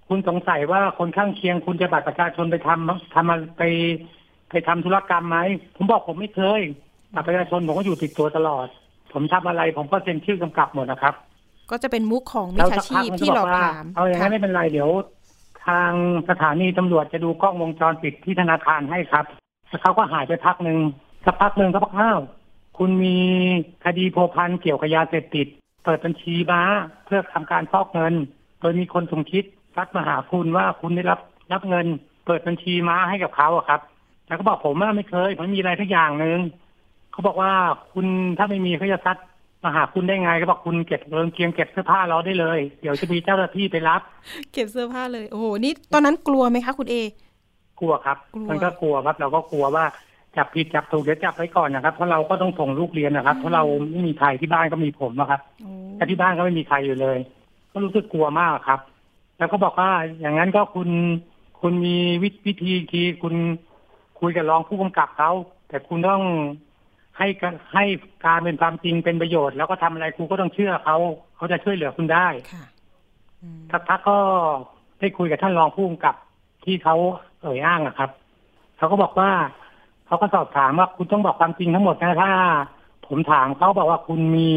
[0.10, 3.63] คุณสงสัยว่าคนข้างเคียงคุณจะบัตรประชาชนไปทำทำอะไรไป
[4.49, 5.38] ไปทำธุรกรรมไหม
[5.75, 6.62] ผมบอกผมไม่เคย
[7.13, 8.67] บัตรประชาชนผมก็อยู่ติดตัวตลอด
[9.13, 11.13] ผมทำอะไรผมก็เซ็นชื่อกำกับหมดนะครับ
[11.71, 14.89] ก็จะเป็นมุกของมิจแล้วฉาสักพัชีกพมันก็ที่บหลออกกว่าถามเอาอย่างนั้นค่ะไม่เป็นไรเดี๋ยว
[15.67, 15.91] ทาง
[16.29, 19.25] สถานีตำรวจจะดูกล้องวงจรปิดที่ธนาคารให้ครับ
[19.69, 20.77] แล้วเขาก็หายไปพักหนึ่ง
[21.25, 22.19] สักพักหนึ่งเขาบอกอ้าว
[22.77, 23.17] คุณมี
[23.86, 25.47] คดีโพวพันเกี่ยวกับยาเสพติด
[25.86, 26.62] เปิดบัญชีม้า
[27.06, 28.13] เพื่อทำการฟอกเงิน
[28.60, 29.43] โดยมีคนสมคิด
[29.76, 31.19] ทักมาหาคุณว่าคุณได้รับ
[31.52, 31.86] รับเงิน
[32.26, 33.82] เปิดบัญชีม้าให้กับเขาอะครับ
[34.28, 36.39] แล้วก็บอกผมว่าไม่เคยผมมีอะไรทุกอย่างหนึ่ง
[37.12, 37.52] เขาบอกว่า
[37.93, 38.06] คุณ
[38.38, 39.17] ถ้าไม่มีเขาจะซัด
[39.63, 44.02] มาหาคุณได้ไงเขาบอกคุณเก็บเงินเกียงเก็บเสื้อผ้ารอได้เลย เดี๋ยวจะมีเจ้าหน้าที่ไปรับ
[44.54, 46.95] เก็บเสื้อผ้าเลยโอ้โหนี่ตอนนั้นกลัวไหมคะ คุณเอ
[47.80, 49.86] กลัวครับกลัวมันก็กลัวครับ เราก็กลัวว่า
[50.38, 57.17] จับผิดจับถูกเดี๋ยวจับไว้ก่อนนะครับเพราะเราก็ต้องส่งลูกเรียนนะครับ เพราะเราไม่มีใครที่บ้านก็มีผมนะครับโอ้แต่ที่บ้านก็ไม่มีใครอยู่เลย
[57.71, 58.80] ก็รู้สึกกลัวมากครับ
[59.38, 60.89] แล้วก็บอกว่าอย่างนั้นก็คุณ
[61.62, 63.36] คุณมีวิวิธีทีคุณ
[64.19, 65.32] คุยกับรองผู้กำกับเขา
[65.67, 66.24] แต่คุณต้อง
[67.17, 67.86] ให้การให้
[68.26, 70.98] การเป็นความจริงเป็นประโยชน์ แล้วก็ทำอะไรคุณก็ต้องเชื่อเขา
[71.36, 72.65] เขาจะช่วยเหลือคุณได้ค่ะ
[73.41, 74.17] อืมสักพักก็
[75.00, 76.15] ได้คุยกับท่านรองผู้กำกับ
[76.65, 76.95] ที่เขา
[77.41, 78.10] เอ่ยอ้างอะครับ
[78.78, 79.32] เขาก็บอกว่า
[80.08, 82.32] เขาก็สอบถามว่าคุณต้องบอกความจริงทั้งหมดนะถ้า
[83.08, 84.50] ผมถามเขาบอกว่าคุณมี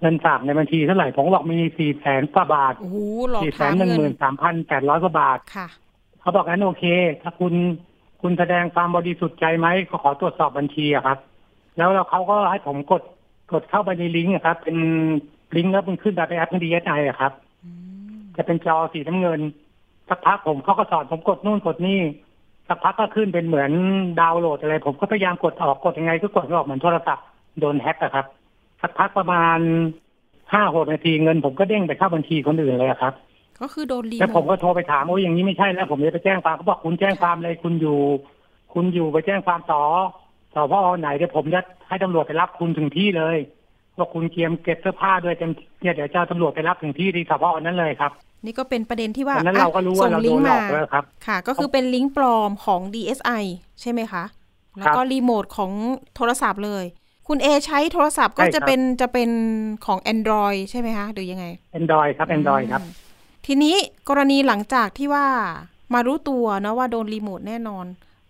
[0.00, 2.96] เงินฝากในบัญชีเท่าไหร่ผมก็บอกมีสี่แสนกว่าบาทโอ้โห
[3.30, 5.68] หลอกสี่แสถานมหนึ่งเงิหมื่นนสามพันแปดร้อยกว่าบาทค่ะ
[6.20, 6.84] เขาบอกงั้นโอเค
[7.22, 7.52] ถ้าคุณ
[8.22, 11.18] คุณแสดงความบริสุทธิ์ใจไหมก็ขอตรวจสอบบัญชีอะครับ
[11.76, 13.02] แล้วเราเขาก็ให้ผมกด
[13.52, 14.76] กดเข้าไปในลิงก์อะครับ เป็น
[15.56, 17.32] ลิงก์แล้วมันขึ้นแบบแอปดีเอสไออะครับ
[17.64, 17.70] อื
[18.16, 19.40] มจะเป็นจอสีน้ำเงิน
[20.08, 22.00] สักพักผมเขาก็สอนผมกดนู่นกดนี่
[22.68, 23.70] สักพักก็ขึ้นเป็นเหมือน
[24.20, 27.24] ดาวน์โหลดอะไร ผมก็พยายามกดออกกดยังไงก็กดไม่ออกเหมือนโทรศัพท์
[27.60, 28.26] โดนแฮ็กอะครับ
[28.82, 29.58] สักพักประมาณ
[30.52, 33.14] ห้าหกนาทีเงิน ผมก็เด้งไปเข้าบัญชีคนอื่นเลยอะครับ
[33.60, 37.98] ก็คือโดนรีแล้วผมโมทก็โทรไปถามโอ้ยอย่างนี้ไม่ใช่แล้ว ผมจะไปแจ้งความเขาบอกคุณแจ้งความเลยคุณอยู่
[38.72, 39.82] คุณอยู่ไปแจ้งความต่อ
[40.54, 43.36] ต่อพ่อไหนเดี๋ยวผมจะให้ตำรวจไปรับคุณถึงที่เลย
[43.98, 45.50] ว่าคุณเกียมเก็บเสื้อผ้าด้วยเต็ม
[45.82, 48.12] เนี่ยเดี๋ยวจะเอาตำรวจไปรับถึงที่ที่สพนั้นเลยครับ
[48.44, 53.44] นี่ก็เป็นประเด็นที่ว่าตอนนั้นอะเราก็รู้ว่าส่งเราลิโดงนก์หลมาอกแล้วครับ ค่ะ ก็คือเป็นลิงก์ปลอมของ DSI
[53.80, 54.24] ใช่ไหมคะ
[54.78, 55.72] แล้วก็รีโมทของ
[56.16, 56.84] โทรศัพท์เลย
[57.28, 59.30] คุณเอใช้โทรศัพท์ก็ใช่ครับจะเป็นจะเป็น
[59.86, 61.46] ของ Android ใช่ไหมคะหรือยังไง
[61.78, 63.06] Android ครับ Android ครับอืม
[63.46, 63.76] ทีนี้
[64.08, 65.26] กรณีหลังจากที่ว่า
[65.94, 67.86] มารู้ตัวเนาะว่าโดนรีโมทแน่นอน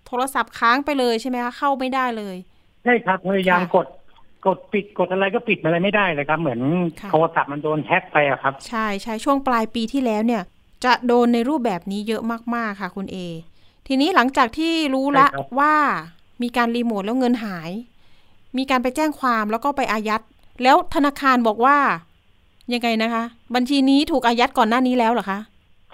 [0.06, 2.36] โทรศัพท์ค้างไปเลยใช่ไหมคะเข้าไม่ได้เลย
[2.84, 3.86] ใช่ครับพยายามค่ะกด
[4.46, 6.60] กดปิดกดอะไรก็ปิดอะไรไม่ได้เลยครับ เหมือน
[7.00, 10.42] ค่ะโทรศัพท์มันโดนแฮ็กไปอะครับ ใช่ใช่ช่วงปลายปีที่แล้วเนี่ย
[10.84, 12.22] จะโดนในรูปแบบนี้เยอะ
[12.54, 13.16] มากๆค่ะ คุณเอ
[13.86, 15.74] ทีนี้หลังจากที่รู้ละใช่ครับว่า
[16.42, 17.70] มีการรีโมทแล้วเงินหาย
[18.56, 20.22] มีการไปแจ้งความแล้วก็ไปอายัด
[20.62, 21.76] แล้วธนาคารบอกว่า
[22.72, 25.38] ยังไงนะคะ บัญชีนี้ถูกอายัดก่อนหน้านี้แล้วเหรอคะ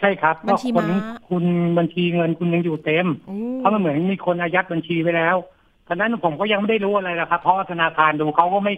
[0.01, 1.45] ใช่ครับบัญชีเพราะคนม้าคุณ
[1.79, 5.62] บัญชีเงินคุณยังอยู่เต็มอืมเพราะมันเหมือนมีคนอายัดบัญชีไว้แล้วต
[5.92, 8.74] อนนั้นผมก็ยังไม่ได้รู้อะไรนะครับ เพราะว่าธนาคารดูเขาก็ไม่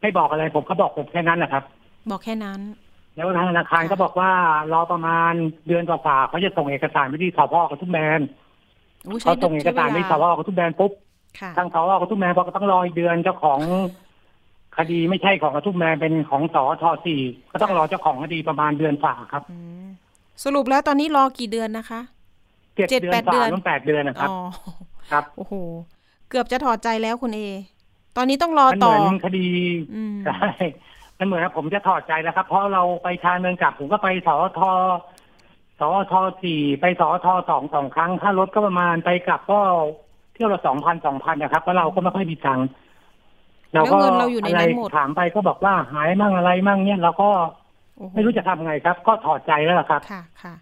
[0.00, 1.64] ไม่บอกอะไร ผมเขาบอกผมแค่นั้นแหละครับ
[2.10, 2.60] บอกแค่นั้น
[3.14, 4.30] แล้วทางธนาคารก็บอกว่า
[4.72, 5.32] รอประมาณ
[5.66, 8.20] เดือนกว่าๆเขาจะส่งเอกสารไปที่สพกระทุ่มแบน
[9.06, 10.92] อู้ใช้เขาส่งเอกสารไปที่สพกระทุ่มแบนปุ๊บ
[11.40, 13.60] ค่ะทางสพกระทุ่มแบนบอกก็ต้องรออีกเดือนเจ้าของ
[14.76, 17.20] คดีไม่ใช่ของกระทุ่มแบนเป็นของสทสี่
[17.52, 19.86] ก็ต้องรอเจ้าของคดีประมาณเดือนฝ่าครับอืม
[20.44, 22.00] สรุปแล้วตอนนี้รอกี่เดือนนะคะ
[22.76, 24.38] เจ็ดเจ็ดเดือแปนดเดืฝ่าอนต้นแปดเดือนนะครับอ๋อ
[25.10, 25.54] ครับโอ้โห
[26.32, 27.40] เกือบจะถอดใจแล้วคุณเอ
[28.16, 29.48] ตอนนี้ต้องรอมันเหต่อมือนคดี
[29.94, 30.48] อืมใช่
[31.18, 34.60] มันเหมือนว่าผมจะถอดใจแล้วครับ เพราะเราไปทางเดินกลับผมก็ไปสอท
[35.80, 39.60] สอทสี่ไปสอทสองสองครั้งค่ารถก็ประมาณไปกลับก็
[40.34, 42.66] เที่ยวละสองพันสองพันนะครับแล้วเราก็ไม่ค่อยมีตังค์
[43.74, 47.28] เราก็แล้วเงินเราอยู่ในนั้นหมดถามไปก็บอกว่าหายมั่งอะไรมั่งเนี่ยเราก็
[47.96, 50.54] โอ้โหไม่รู้จะทำไงครับ ก็ถอดใจแล้วล่ะครับ ค่ะค่ะ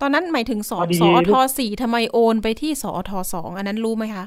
[0.00, 4.24] ตอนนั้นหมายถึงสอพอดีสอทสี่ทำไมโอนไปที่สอทสองอันนั้นรู้ไหมคะ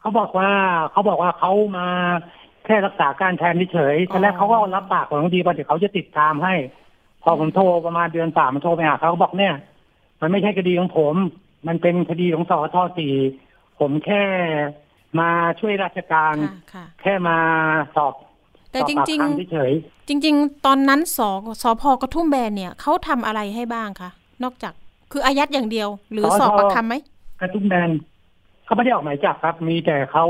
[0.00, 0.50] เขาบอกว่า
[0.92, 1.86] เขาบอกว่าเขามา
[2.64, 6.54] แค่รักษาการแทนเฉยๆตอนแรกเขาก็รับปากของดีว่าเดี๋ยวเขาจะติดตามให้
[7.22, 9.54] พอผมโทรประมาณเดือนสามมันโทรไปหาเขาเขาบอกเนี่ย
[10.20, 11.14] มันไม่ใช่คดีของผม
[11.66, 13.14] มันเป็นคดีของสอทสี่
[13.80, 14.22] ผมแค่
[15.20, 17.36] มาช่วยราชการค่ะค่ะแค่มา
[17.96, 18.14] สอบ
[18.72, 21.18] แต่สอบจปากริงคำเฉยๆจริง ๆ ตอนนั้นส
[21.62, 24.10] สพกระทุ่มแบนเนี่ยเขาทำอะไรให้บ้างคะ
[24.42, 24.72] นอกจาก
[25.12, 27.90] คืออายัดอย่างเดียว หรือสอบปากคำไหมๆกระทุ่มแบน
[28.70, 30.24] เขาไม่ได้ออกหมายจับครับ มีแต่เขา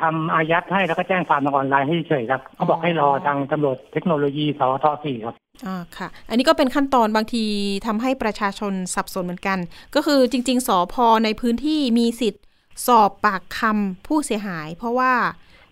[0.00, 5.34] ทำอายัดให้แล้วก็แจ้งความทางออนไลน์ให้เฉยๆครับเขาบอกให้รอทางตำรวจเทคโนโลยีสอทสี่ครับ
[5.66, 7.44] อ่าค่ะ อันนี้ก็เป็นขั้นตอนบางที
[7.86, 9.58] ทำให้ประชาชนสับสนเหมือนกัน
[9.94, 12.42] ก็คือจริง ๆสอพอในพื้นที่มีสิทธิ์
[12.86, 15.12] สอบปากคำผู้เสียหาย เพราะว่า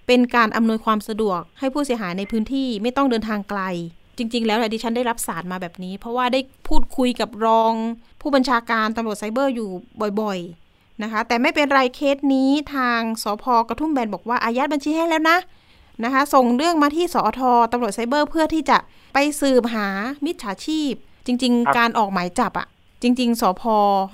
[0.07, 3.63] เป็นการอำนวยความสะดวกให้ผู้เสียหายในพื้นที่ไม่ต้องเดินทางไกล
[4.19, 7.73] จริง ๆ แล้วเนี่ยดิฉันได้รับสารมาแบบนี้ เพราะว่าได้พูดคุยกับรอง
[8.21, 9.71] ผู้บัญชาการตำรวจไซเบอร์อยู่
[10.21, 10.64] บ่อยๆ
[11.03, 15.39] นะคะ แต่ไม่เป็นไรเคสนี้ทางสพกระทุ่มแบนบอกว่าอายัดบัญชีให้แล้วนะ
[16.05, 17.41] นะคะ ส่งเรื่องมาที่สอท
[17.73, 18.79] ตำรวจไซเบอร์เพื่อที่จะ
[19.13, 19.89] ไปสืบหา
[20.25, 20.93] มิจฉาชีพ
[21.27, 22.67] จริงครับๆการออกหมายจับอะ
[23.03, 23.63] จริง ๆสพ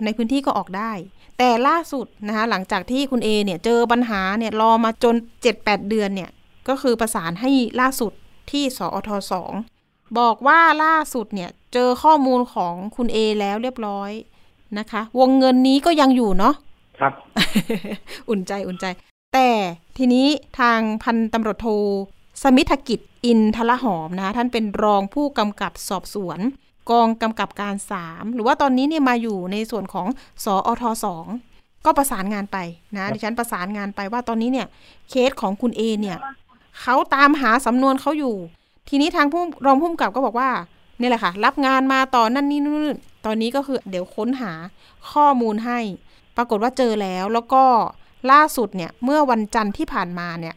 [0.04, 0.92] ในพื้นที่ก็ออกได้
[1.38, 5.14] แต่ล่าสุดนะคะหลังจากที่คุณเอเนี่ยเจอปัญหาเนี่ยรอมาจน
[5.52, 6.30] 7-8 เดือนเนี่ย
[6.68, 8.12] ก็คือประสานให้ล่าสุด
[8.50, 9.52] ที่สอทสอง
[10.18, 14.10] บอกว่าล่าสุดเนี่ยเจอข้อมูลของคุณเอแล้วเรียบร้อย
[14.78, 16.54] นะคะ วงเงินนี้ก็ยังอยู่เนาะ
[17.00, 17.12] ครับ
[18.30, 18.86] อุ่นใจอุ่นใจ
[19.34, 19.50] แต่
[19.98, 20.26] ทีนี้
[20.60, 21.68] ทางพันตำรวจโท
[22.42, 26.38] สมิธกิจอินทละหอมนะคะท่านเป็นรองผู้กำกับสอบสวน
[26.90, 30.06] กองกำกับการ3หรือว่าตอนนี้เนี่ยมาอยู่ในส่วนของ
[30.44, 31.24] สออทสอง
[31.84, 32.58] ก็ประสานงานไป
[32.96, 34.66] นะดิฉันประสานงานไปว่าตอนนี้เนี่ย
[35.08, 36.18] เคสของคุณเอเนี่ย
[36.80, 38.36] เขาตามหาสำนวนเขาอยู่
[38.88, 40.50] ทีนี้ทางผู้รองผู้กำกับก็บอกว่า
[40.98, 42.94] เนี่ยแหละค่ะ รับงานมาต่อนนั่นนี่นู่น
[43.26, 44.52] ตอนนี้ก็คือเดี๋ยวค้นหา
[45.12, 45.78] ข้อมูลให้
[46.36, 47.64] ปรากฏว่าเจอแล้วแล้วก็
[48.30, 50.54] ล่าสุดเนี่ยเมื่อวันจันทร์ที่ผ่านมาเนี่ย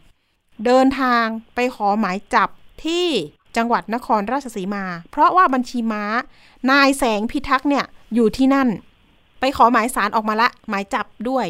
[0.64, 2.48] เดินทางไปขอหมายจับ
[2.84, 3.06] ที่
[3.56, 6.04] จังหวัดนครราชสีมา เพราะว่าบัญชีม้า
[6.70, 7.84] นายแสงพิทักษ์เนี่ย
[8.14, 8.68] อยู่ที่นั่น
[9.40, 11.46] ไปขอหมายสารออกมาละ หมายจับด้วย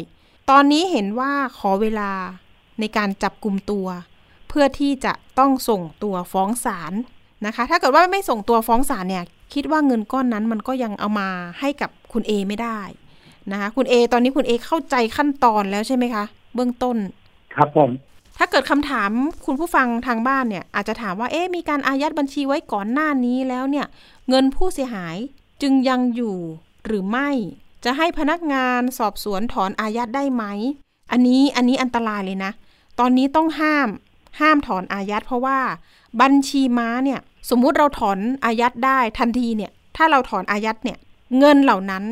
[0.49, 2.11] ตอนนี้เห็นว่าขอเวลา
[2.79, 3.87] ในการจับกลุ่มตัว
[4.47, 6.93] เพื่อที่จะต้องส่งตัวฟ้องศาล
[7.45, 12.79] นะคะ ถ้าเกิดว่าไม่ส่งตัวฟ้องศาลเนี่ยคิดว่าเงินก้อนนั้นมันก็ยังเอามาให้กับคุณเอไม่ได้
[13.51, 16.23] นะคะคุณเอตอนนี้คุณเอเข้าใจขั้นตอนแล้วใช่ไหมคะ
[16.55, 16.97] เบื้องต้น
[17.55, 17.89] ครับผม
[18.37, 19.11] ถ้าเกิดคำถาม
[19.45, 23.85] คุณผู้ฟังทางบ้านเนี่ย อาจจะถามว่าเอ๊ะมีการอายัดบัญชีไว้ก่อนหน้านี้แล้วเนี่ย
[24.29, 25.15] เงินผู้เสียหาย
[25.61, 26.37] จึงยังอยู่
[26.85, 27.29] หรือไม่
[27.85, 30.43] จะให้พนักงานสอบสวนถอนอายัดได้ไหม
[31.11, 32.51] อันนี้อันนี้อันตรายเลยนะ
[32.99, 33.89] ตอนนี้ต้องห้าม
[34.39, 35.59] ห้ามถอนอายัดเพราะว่า
[36.21, 40.97] บัญชีม้าเนี่ย สมมุติเราถอนอายัดได้ทันทีเนี่ย ถ้าเราถอนอายัดเนี่ย
[41.39, 42.03] เงินเหล่านั้น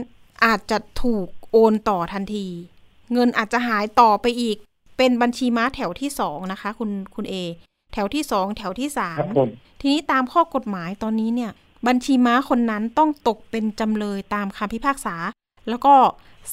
[0.46, 2.48] อาจจะถูกโอนต่อทันที
[3.14, 4.58] เงินอาจจะหายต่อไปอีก
[4.98, 7.36] เป็นบัญชีม้าแถวที่สองนะคะ คุณคุณเอ
[7.94, 9.50] แถวที่สองแถวที่สาครัมบผม
[9.82, 11.52] ทีนี้ตามข้อกฎหมายตอนนี้เนี่ย
[11.88, 15.16] บัญชีม้าคนนั้นต้องตกเป็นจำเลยตามคำพิพากษา
[15.70, 15.94] แล้วก็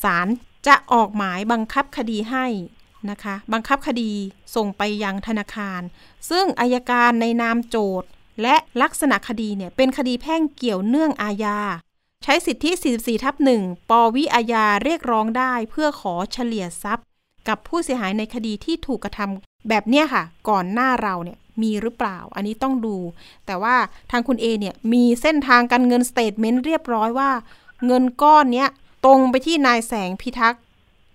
[0.03, 0.27] ศาล
[0.67, 2.47] จะออกหมายบังคับคดีให้
[3.11, 4.11] นะคะ บังคับคดี
[4.55, 5.81] ส่งไปยังธนาคาร
[6.31, 8.09] ซึ่งอายการในนามโจทย์
[8.43, 11.59] และลักษณะคดีเนี่ยเป็นคดีแพ่งเกี่ยวเนื่องอาญา
[12.25, 17.07] ใช้สิทธิ 44 ทับ 1 ปวิอาญาเรียกร้องได้เพื่อขอเฉลี่ยทรัพย์
[17.49, 22.97] กับผู้เสียหายในคดีที่ถูกกระทำแบบเนี้ยค่ะ ก่อนหน้าเราเนี่ยมีหรือเปล่า อันนี้ต้องดู
[23.47, 23.77] แต่ว่า
[24.11, 27.31] ทางคุณเอเนี่ยมีเส้นทางการเงิน statement เรียบร้อยว่า
[27.87, 28.69] เงินก้อนเนี้ย
[29.05, 30.63] ตรงไปที่นายแสงพิทักษ์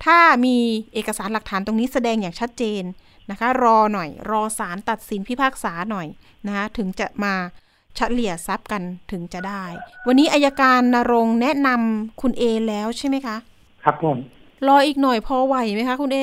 [0.04, 0.56] ถ้ามี
[0.94, 2.82] เอกสารหลักฐานตรงนี้แสดงอย่างชัดเจน
[3.30, 6.06] นะคะ รอหน่อย รอศาลตัดสินพิพากษาหน่อย
[6.46, 7.34] นะคะถึงจะมา
[7.96, 9.64] เฉลี่ยทรัพย์กันถึงจะได้
[10.06, 13.36] วันนี้อัยการณรงค์แนะนำคุณเอแล้วใช่ไหมคะ
[13.84, 14.16] ครับผม
[14.68, 16.18] รออีกหน่อยพอไหวไหมคะคุณเอ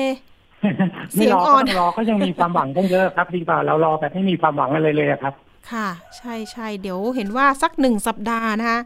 [1.12, 5.34] เสีไม่ยงรออ่ก็อนต้องรอก็ยังมีความหวังตั้งเยอะครับดีกว่าเรารอแบบไม่มีความหวังอะไรเลยอะครับ
[5.70, 8.80] ค่ะ ใช่ใช่เดี๋ยวเห็นว่าสักหนึ่งสัปดาห์นะคะ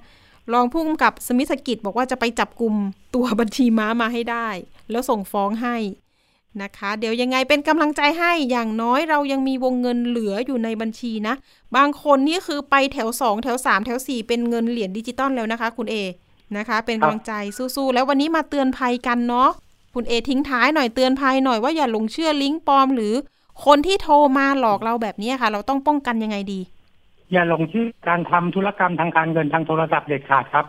[0.52, 2.74] รองผู้กำกับสมิธกิจบอกว่าจะไปจับกลุ่ม
[3.14, 4.48] ตัวบัญชีม้ามาให้ได้
[4.90, 5.76] แล้วส่งฟ้องให้
[6.62, 11.34] นะคะ เดี๋ยวยังไงเป็นกำลังใจให้อย่างน้อยเรายังมีวงเงินเหลืออยู่ในบัญชีนะ
[11.76, 15.96] บางคนนี่คือไปแถว 2 แถว 3 แถว 4 เป็นเงินเหรียญดิจิตอลแล้วนะคะ คุณเอ
[16.56, 19.50] นะคะ เป็นกำลังใจสู้ๆแล้ววันนี้มาเตือนภัยกันเนาะ
[19.94, 23.14] คุณเอทิ้งท้ายหน่อยเตือนภัยหน่อยว่าอย่าหลงเชื่อลิงก์ปลอม หรือ
[23.64, 26.60] คนที่โทรมาหลอกเราแบบนี้ค่ะ เราต้องป้องกันยังไงดี
[27.32, 30.64] อย่าหลงเชื่อการทำธุรกรรมทางการเงินทางโทรศัพท์เด็ดขาดครับ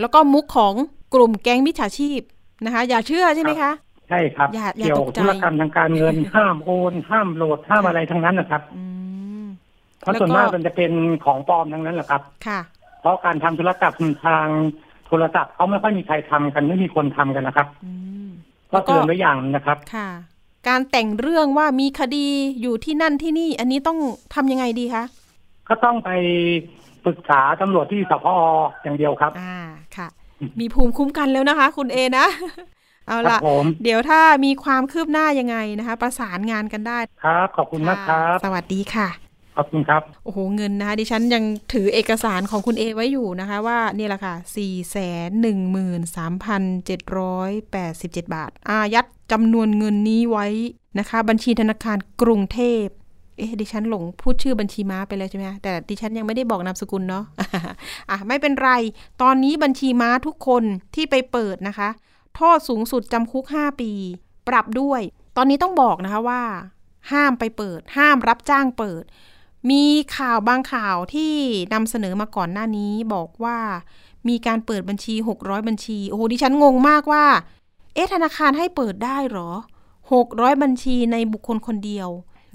[0.00, 0.74] แล้วก็มุกของ
[1.14, 2.20] กลุ่มแก๊งมิจฉาชีพ
[2.64, 3.70] นะคะ อย่าเชื่อใช่ไหมคะ
[4.10, 8.84] ใช่ครับ อย่าอย่าเกี่ยวตกใจธุรกรรมทางการเงิน ห้ามโอนห้ามโหลดห้ามอะไรทั้งนั้นนะครับ อื
[9.42, 9.44] ม
[10.00, 10.92] เพราะแล้วก็ ส่วนมากมันจะเป็น
[11.24, 12.60] ของปลอมทั้งนั้นแหละครับ ค่ะ
[13.00, 13.94] เพราะการทำธุรกรรม
[14.24, 14.46] ทาง
[15.06, 17.92] โทรศัพท์เขาไม่ค่อยมีใครทำกันไม่มีคนทำกันนะครับ อื
[18.26, 18.28] ม
[18.72, 20.08] ก็เตือนไว้อย่างนะครับ ค่ะ
[20.68, 22.26] การแต่งเรื่องว่ามีคดี
[22.60, 23.98] อยู่ที่นั่นที่นี่ อันนี้ต้อง
[24.34, 25.04] ทำยังไงดีคะ
[25.68, 26.10] ก็ต้องไป
[27.04, 28.36] ปรึกษาตำรวจที่สพอ
[28.82, 29.58] อย่างเดียวครับ อ่า
[29.96, 30.08] ค่ะ
[30.60, 32.26] มีภูมิคุ้มกันแล้วนะคะ คุณเอนะ
[33.10, 39.08] เอาครัละบผมเดี๋ยวถ้ามีความคืบหน้ายังไงนะคะ ประสานงานกันได้ ครับ ขอบคุณมากครับ สวัสดีค่ะ
[39.56, 44.96] ขอบคุณครับโอ้โหเงินนะคะดิฉันยังถือเอกสารของคุณเอไว้อยู่นะคะ ว่านี่แหละค่ะสี่แส
[45.28, 50.46] นหนึ่งหมื่นสามพันเจ็ดร้อยแปดสิบเจ็ดบาท อายัดจำนวนเงินนี้ไว้
[50.98, 52.84] นะคะ บัญชีธนาคารกรุงเทพ
[53.36, 57.24] เอ๊ะดิฉันหลงพูดชื่อบัญชีม้าไปแล้วใช่ไหมคะแต่ดิฉันยังไม่ได้บอกนามสกุลเนาะ
[58.10, 58.70] อะไม่เป็นไร
[59.22, 60.62] ตอนนี้บัญชีม้าทุกคน
[60.94, 61.88] ที่ไปเปิดนะคะ
[62.36, 63.92] โทษสูงสุดจำคุก 5 ปี
[64.48, 65.00] ปรับด้วย
[65.36, 66.42] ตอนนี้ต้องบอกนะคะว่า
[67.12, 69.04] ห้ามไปเปิด ห้ามรับจ้างเปิด
[69.70, 69.84] มี
[70.16, 71.34] ข่าวบางข่าวที่
[71.74, 73.58] นำเสนอมาก่อนหน้านี้บอกว่า
[74.28, 77.24] มีการเปิดบัญชี 600 บัญชี โอ้โหดิฉันงงมากว่า
[77.94, 79.50] เอ๊ะธนาคารให้เปิดได้หรอ
[80.06, 82.08] 600 บัญชีในบุคคลคนเดียว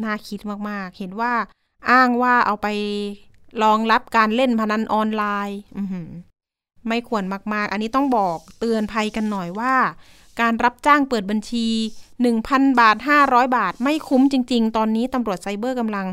[0.04, 1.34] น่าคิดมากๆ เห็นว่า
[1.90, 2.68] อ้างว่าเอาไป
[3.64, 5.60] รองรับการเล่นพนันออนไลน์
[6.88, 7.24] ไม่ควร
[7.54, 9.76] มากๆ อันนี้ต้องบอกเตือนภัยกันหน่อยว่า
[10.42, 11.68] การรับจ้างเปิดบัญชี
[12.24, 16.08] 1,000 บาท 500 บาท ไม่คุ้มจริง ๆ ตอนนี้ตำรวจไซเบอร์กำลัง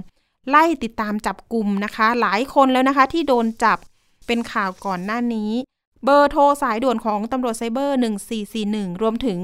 [0.48, 3.78] ไล่ติดตามจับกลุ่มนะคะ หลายคนแล้วนะคะที่โดนจับ
[4.26, 5.50] เป็นข่าวก่อนหน้านี้
[6.04, 7.96] เบอร์โทรสายด่วนของตำรวจไซเบอร์
[8.46, 9.40] 1441 รวมถึง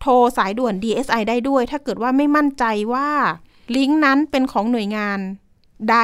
[0.00, 3.08] โทรสายด่วน DSI ได้ด้วย ถ้าเกิดว่าไม่มั่นใจว่า
[3.76, 5.18] ลิงก์นั้นเป็นของหน่วยงาน
[5.90, 5.96] ใด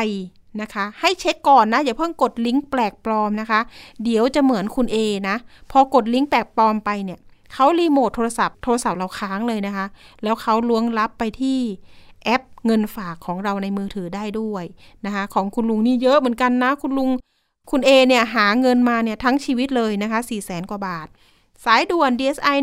[0.60, 3.60] นะคะ ให้เช็คก่อนนะ อย่าเพิ่งกดลิงก์แปลกปลอมนะคะ
[4.04, 4.96] เดี๋ยวจะเหมือนคุณ A
[5.28, 5.36] นะ
[5.70, 7.18] พอกดลิงก์แปลกปลอมไปเนี่ย
[7.52, 9.86] เขารีโมทโทรศัพท์โทรศัพท์เราค้างเลยนะคะ
[10.22, 11.58] แล้วเขาล้วงลับไปที่
[12.24, 14.64] แอปเงินฝากของเราในมือถือได้ด้วย
[15.06, 17.10] นะคะ ของคุณลุงนี่เยอะเหมือนกันนะ คุณลุง
[17.70, 21.08] คุณ A เนี่ยหาเงินมาเนี่ยทั้งชีวิตเลยนะคะ4 0 0แสนกว่าบาท
[21.64, 22.56] สายด่วน DSI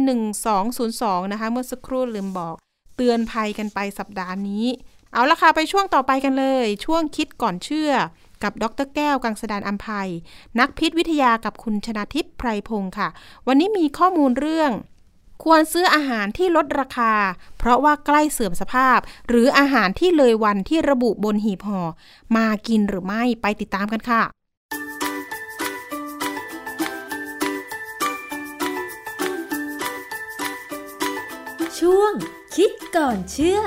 [0.64, 2.56] 1202 นะคะ เมื่อสักครู่ลืมบอก
[2.96, 4.66] เตือนภัยกันไปสัปดาห์นี้
[5.14, 7.92] เอาละค่ะไปช่วงต่อไปกันเลย ช่วงคิดก่อนเชื่อ
[8.44, 10.10] กับดรแก้วกังสดานอัมภัย
[10.60, 13.10] นักพิษวิทยากับคุณชนาทิพย์ไพรพงศ์ค่ะ
[13.48, 14.72] วันนี้มีข้อมูลเรื่อง
[15.44, 17.14] ควรซื้ออาหารที่ลดราคา
[17.58, 21.82] เพราะว่าใกล้เสื่อมสภาพ หรืออาหารที่เลยวันที่ระบุบนหีบห่อ
[22.36, 24.24] มากินหรือไม่ไปติดตามกันค่ะ
[31.80, 32.14] ช่วง
[32.56, 33.60] คิดก่อนเชื่อ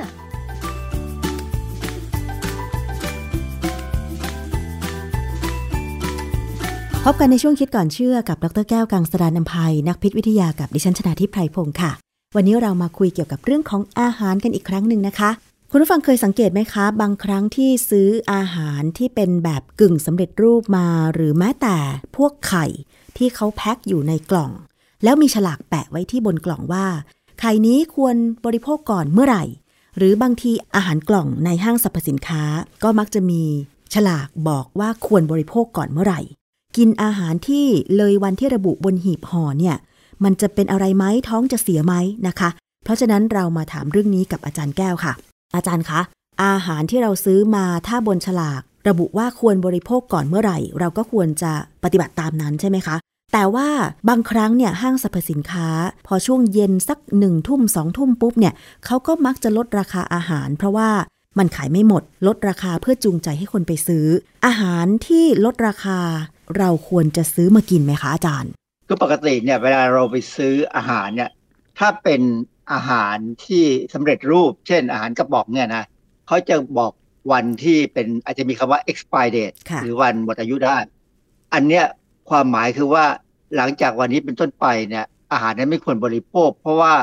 [7.06, 11.92] พบกันในช่วงคิดก่อนเชื่อกับดรแก้วกังสดานนภัย นักพิษวิทยากับดิฉันชนาทิพไพรพงศ์ค่ะ
[12.36, 15.30] วันนี้เรามาคุยเกี่ยวกับเรื่องของอาหารกันอีกครั้งหนึ่งนะคะ
[15.70, 21.76] คุณผู้ฟังเคยสังเกตไหมคะ บางครั้งที่ซื้ออาหารที่เป็นแบบกึ่งสำเร็จรูปมา หรือแม้แต่
[22.16, 22.66] พวกไข่
[23.16, 24.52] ที่เขาแพ็คอยู่ในกล่อง
[25.04, 26.86] แล้วมีฉลากแปะไว้ที่บนกล่องว่า
[27.40, 29.44] ไข่นี้ควรบริโภคก่อนเมื่อไหร่
[29.96, 32.42] หรือบางทีอาหารกล่องในห้างสรรพสินค้า
[32.82, 33.42] ก็มักจะมี
[33.94, 36.22] ฉลากบอกว่าควรบริโภคก่อนเมื่อไหร่
[36.76, 37.66] กินอาหารที่
[37.96, 39.76] เลยวันที่ระบุบนหีบห่อเนี่ย
[40.24, 41.94] มันจะเป็นอะไรไหมท้องจะเสียไหม
[42.26, 42.48] นะคะ
[42.84, 45.12] เพราะฉะนั้นเรามาถามเรื่องนี้กับอาจารย์แก้วค่ะ
[45.54, 46.00] อาจารย์คะ
[46.44, 51.52] อาหารที่เราซื้อมาถ้าบนฉลาก ระบุว่าควรบริโภคก่อนเมื่อไหร่ เราก็ควรจะ
[51.84, 52.96] ปฏิบัติตามนั้นใช่ไหมคะ
[53.32, 53.68] แต่ว่า
[54.08, 55.68] บางครั้งเนี่ยห้างสรรพสินค้า
[56.06, 58.54] พอช่วงเย็นสักหนึ่งทุ่มสองทุ่มปุ๊บเนี่ย
[58.86, 60.90] เขาก็มักจะลดราคาอาหาร เพราะว่า
[61.38, 64.06] มันขายไม่หมด ลดราคาเพื่อจูงใจให้คนไปซื้อ
[64.46, 65.98] อาหารที่ลดราคา
[66.58, 68.52] เราควรจะซื้อมากินไหมคะอาจารย์
[68.86, 71.30] คือปกติเนี่ยเวลาเราไปซื้ออาหารเนี่ย
[71.78, 72.20] ถ้าเป็น
[72.72, 75.84] อาหารที่สำเร็จรูป เช่น อาหารกระป๋องเนี่ยนะ
[76.26, 76.92] เขาจะบอก
[77.32, 80.76] วันที่เป็นอาจจะมีคำว่า expire date ค่ะหรือวันหมดอายุได้
[81.54, 81.84] อันเนี้ย
[82.30, 83.04] ความหมายคือว่า
[83.56, 86.94] หลังจากวันนี้เป็นต้นไปเนี่ยอาหารนั้นไม่ควรบริโภค เพราะว่า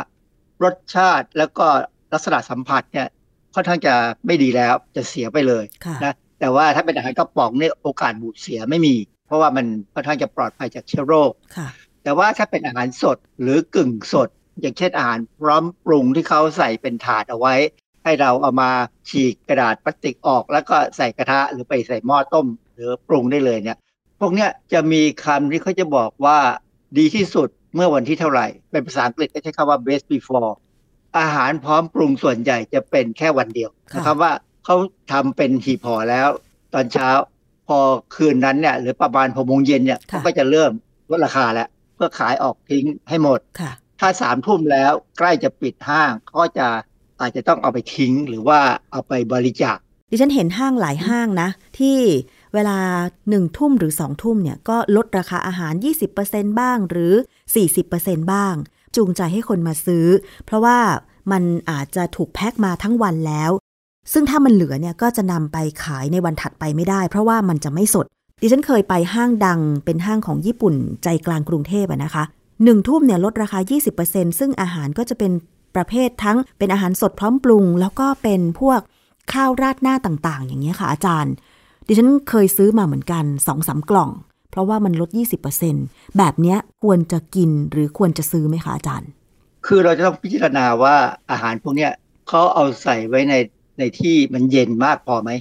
[0.64, 1.68] รสชาติแล้วก็
[2.14, 3.08] ลักษณะสัมผัสเนี่ย
[3.56, 3.94] ค่อนข้างจะ
[4.26, 5.64] ไม่ดีแล้วจะเสียไปเลย
[6.06, 8.96] นะแต่ว่าถ้าเป็นอาหารกระป๋องเนี่ยโอกาสบูดเสียไม่มี
[9.30, 11.32] เพราะว่ามันค่อนข้างจะปลอดภัยจากเชื้อโรค
[12.04, 14.30] แต่ว่าถ้าเป็นอาหารสดหรือกึ่งสด
[14.62, 17.56] อย่างเช่นอาหารพร้อมปรุงที่เขาใส่เป็นถาดเอาไว้
[18.04, 18.72] ให้เราเอามา
[19.10, 23.78] ฉีกกระดาษพลาสติกออก แล้วก็ใส่กระทะหรือไปใส่หม้อต้ม หรือปรุงได้เลยเนี่ย
[24.20, 26.38] พวกเนี้ยจะมีคำที่เขาจะบอกว่า
[26.98, 30.52] ดีที่สุดเมื่อวันที่เท่าไหร่ เป็นภาษาอังกฤษก็ใช้คำว่า best before
[31.20, 34.32] อาหารพร้อมปรุงส่วนใหญ่จะเป็นแค่วันเดียวนะครับว่า
[34.66, 34.76] เขา
[35.12, 36.30] ทำเป็นหีบห่อแล้ว
[36.74, 37.10] ตอนเช้า
[37.70, 37.80] พอ
[38.16, 40.72] คืนนั้นเนี่ยหรือประมาณหกโมงเย็นเนี่ยเขาก็จะเริ่ม
[41.12, 43.40] ลดราคาแล้วเพื่อขายออกทิ้งให้หมด
[44.00, 46.68] ถ้าสามทุ่มแล้วใกล้จะปิดห้างก็จะ
[47.22, 48.60] อาจจะต้องเอาไปทิ้งหรือว่า
[48.92, 49.78] เอาไปบริจาค
[50.12, 51.50] ดิฉันเห็นห้างหลายห้างนะ
[51.80, 51.98] ที่
[52.54, 52.78] เวลา
[53.30, 55.74] หนึ่งทุ่มหรือสองทุ่มเนี่ยก็ลดราคาอาหาร
[56.18, 57.14] 20%บ้างหรือ
[57.74, 58.56] 40%บ้าง
[58.96, 60.08] จูงใจให้คนมาซื้อ
[60.46, 60.80] เพราะว่า
[61.32, 63.52] มันอาจจะถูกแพ็คมาทั้งวันแล้ว
[64.14, 68.06] ซึ่งถ้ามันเหลือเนี่ยก็จะนำไปขายในวันถัดไปไม่ได้ เพราะว่ามันจะไม่สด
[68.42, 72.24] ดิฉันเคยไปห้างดังเป็นห้างของญี่ปุ่นใจกลางกรุงเทพนะคะ
[72.64, 73.60] หนึ่งทุ่มเนี่ยลดราคา
[74.00, 75.32] 20%ซึ่งอาหารก็จะเป็น
[75.76, 78.80] ประเภททั้งเป็นอาหารสดพร้อมปรุง แล้วก็เป็นพวก
[79.34, 81.34] ข้าวราดหน้าต่างๆ อย่างเงี้ยค่ะอาจารย์
[81.88, 84.10] ดิฉันเคยซื้อมาเหมือนกันสองสากล่อง
[84.52, 85.10] เพราะว่ามันลด
[85.64, 89.10] 20%แบบเนี้ยควรจะกินหรือควรจะซื้อไหมคะอาจารย์
[89.66, 90.96] คือเราจะต้องพิจารณาว่า
[91.32, 91.92] อาหารพวกเนี้ย
[92.28, 93.34] เขาเอาใส่ไว้ใน
[93.80, 95.32] ในที่มันเย็นมากพอไหม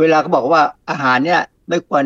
[0.00, 2.04] เวลาเขาบอกว่าอาหารเนี่ยไม่ควร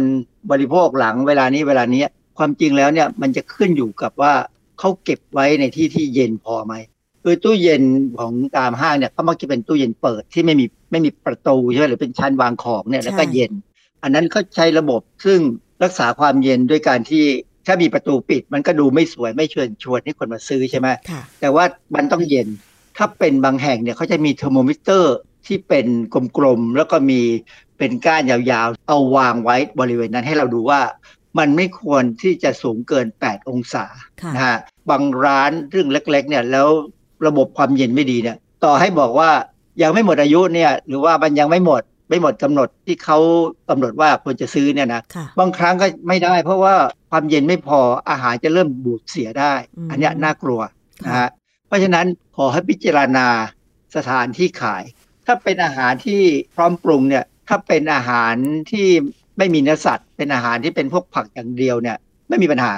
[0.51, 2.05] บริโภคหลังเวลานี้เวลานี้
[2.39, 4.33] ความจริงแล้วเนี่ยมันจะขึ้นอยู่กับว่า
[4.79, 6.75] เขาเก็บไว้ในที่ที่เย็นพอไหม
[7.23, 7.83] คือตู้เย็น
[8.19, 13.53] ของตามห้างเนี่ยเขามักจะเป็นตู้เย็นเปิดที่ไม่มีไม่มีประตูใช่ไหมหรือเป็นชั้นวางของเนี่ยแล้วก็เย็น
[14.03, 15.39] อันนั้นเขาใช้ระบบซึ่ง
[15.83, 17.25] รักษาความเย็นด้วยการที่
[17.67, 20.89] ถ้ามีประตูปิด มันก็ดูไม่สวยไม่เชิญชวนให้คนมาซื้อใช่ไหม
[21.41, 21.65] แต่ว่า
[21.95, 22.49] มันต้องเย็น
[22.97, 25.17] ถ้าเป็นบางแห่งเนี่ยเขาจะมีเทอร์โมมิเตอร์
[25.47, 25.87] ที่เป็น
[26.39, 27.21] กลมๆแล้วก็มี
[27.79, 30.81] เป็นก้านยาวๆ เอาวางไว้บริเวณนั้นให้เราดูว่า
[31.39, 33.85] มันไม่ควรที่จะสูงเกิน 8 องศา
[34.35, 34.59] นะฮะ
[34.91, 36.69] บางร้านเรื่องเล็กๆเนี่ยแล้ว
[37.27, 39.31] ระบบความเย็นไม่ดีเนี่ยต่อให้บอกว่า
[39.83, 43.19] ยังไม่หมดอายุเนี่ยหรือว่ามันยังไม่หมดไม่หมดกำหนดที่เขา
[43.69, 45.03] กำหนดว่าควรจะซื้อเนี่ยนะ
[45.39, 46.75] บางครั้งก็ไม่ได้ เพราะว่า
[47.11, 47.81] ความเย็นไม่พอ
[48.11, 49.55] อาหารจะเริ่มบูดเสียได้
[49.91, 50.61] อันนี้น่ากลัว
[51.07, 51.29] นะฮะ
[51.67, 53.27] เพราะฉะนั้นขอให้พิจารณา
[53.97, 54.85] สถานที่ขาย
[55.27, 56.23] ถ้าเป็นอาหารที่
[56.55, 58.35] พร้อมปรุงเนี่ย ถ้าเป็นอาหาร
[58.71, 58.89] ที่
[59.39, 61.97] ไม่มีเนื้อสัตว์ เป็นอาหารที่เป็นพวกผักอย่างเดียวเนี่ย
[62.29, 62.73] ไม่มีปัญหา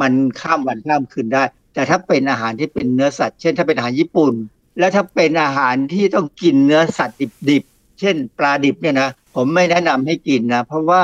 [0.00, 1.42] มันข้ามวันข้ามคืนได้
[1.74, 4.34] แต่ถ้าเป็นอาหารที่เป็นเนื้อสัตว์ เช่น ถ้าเป็นอาหารญี่ปุ่น
[4.78, 7.18] แล้วถ้าเป็นอาหารที่ต้องกินเนื้อสัตว์
[7.50, 11.02] ดิบๆ เช่น ปลาดิบเนี่ยนะ ผมไม่แนะนำให้กินนะ เพราะว่า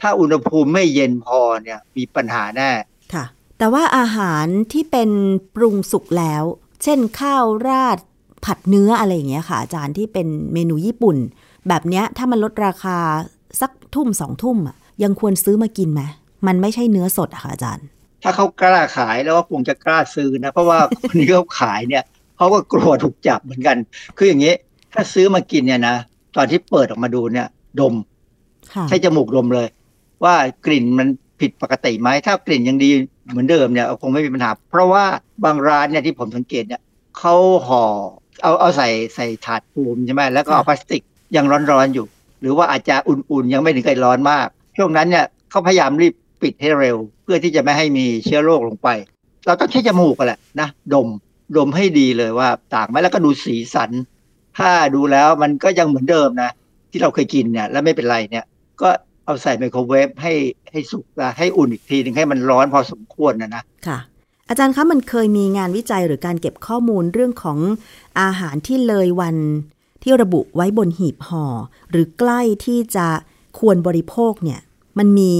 [0.00, 2.70] ถ้าอุณหภูมิไม่เย็นพอเนี่ยมีปัญหาแน่
[3.14, 3.24] ค่ะ
[3.58, 5.10] แต่ว่าอาหารที่เป็น
[5.54, 6.44] ปรุงสุกแล้ว
[6.82, 7.98] เช่นข้าวราด
[8.44, 11.16] ผัดเนื้ออะไรอย่างเงี้ยค่ะ อาจารย์ที่เป็นเมนูญี่ปุ่น
[11.68, 12.96] แบบเนี้ยถ้ามันลดราคา
[13.60, 16.02] สักทุ่มสองทุ่มอะยังควรซื้อมากินไหม
[16.46, 17.86] มันไม่ใช่เนื้อสดอะค่ะอาจารย์
[18.22, 20.78] ถ้าเขากล้าขายแล้วก็คงจะกล้าซื้อนะ เพราะว่า
[21.08, 22.04] คนที่เขาขายเนี่ย
[22.36, 23.76] เขาก็กลัวถูกจับเหมือนกัน
[24.16, 24.54] คืออย่างนี้
[24.94, 25.96] ถ้าซื้อมากินเนี่ยนะ
[26.36, 27.48] ตอนที่เปิดออกมาดูเนี่ย
[27.80, 27.94] ดม
[28.88, 29.68] ใช้จมูกดมเลย
[30.24, 30.34] ว่า
[30.66, 31.08] กลิ่นมัน
[31.40, 32.90] ผิดปกติไหมถ้ากลิ่นยังดี
[33.30, 35.04] เหมือนเดิมเนี่ยคงไม่มีปัญหา เพราะว่า
[35.44, 36.80] บางร้านเนี่ยที่ผมสังเกตเนี่ย
[37.18, 37.34] เขา
[37.66, 37.84] ห่อ
[38.42, 41.02] เอาเอาใส่ใส่ถาดปูมใช่ไหมแล้วก็เอาพลาสติก
[41.36, 42.06] ยังร้อนๆอยู่
[42.40, 48.88] หรือว่าอาจจะอุ่นๆ ยังไม่ถึงกับร้อนมาก ช่วงนั้นเนี่ยเขาพยายามรีบปิดให้เร็ว เพื่อที่จะไม่ให้มีเชื้อโรคลงไป
[49.46, 51.08] เราต้องใช้จมูกกันแหละนะดม
[51.56, 53.90] ดมให้ดีเลยว่าต่างไหมแล้วก็ดูสีสัน
[54.58, 56.50] ถ้าดูแล้วมันก็ยังเหมือนเดิมนะ
[56.90, 58.44] ที่เราเคยกินเนี่ยแล้วไม่เป็นไรเนี่ย
[58.82, 58.88] ก็
[59.24, 60.34] เอาใส่ไมโครเวฟให้
[60.70, 61.04] ให้สุก
[61.38, 63.98] ให้อุ่นอีกทีนึงให้มันร้อนพอสมควรนะนะค่ะ
[64.48, 67.58] อาจารย์คะมันเคยมีงานวิจัยหรือการเก็บข้อมูลเรื่องของ
[68.20, 69.36] อาหารที่เลยวัน
[70.02, 71.46] ที่ระบุไว้บนหีบห่อ
[71.90, 73.06] หรือใกล้ที่จะ
[73.58, 74.60] ควรบริโภคเนี่ย
[74.98, 75.34] มันมี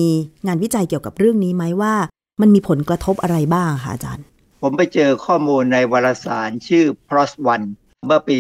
[0.47, 1.95] งานวิจัยเกี่ยวกับเรื่องนี้ไหมว่า
[2.41, 4.25] มันมีผลกระทบอะไรบ้างคะอาจารย์
[4.63, 7.69] ผมไปเจอข้อมูลในวารสารชื่อ PROS ONE
[8.07, 8.37] เมื่อปี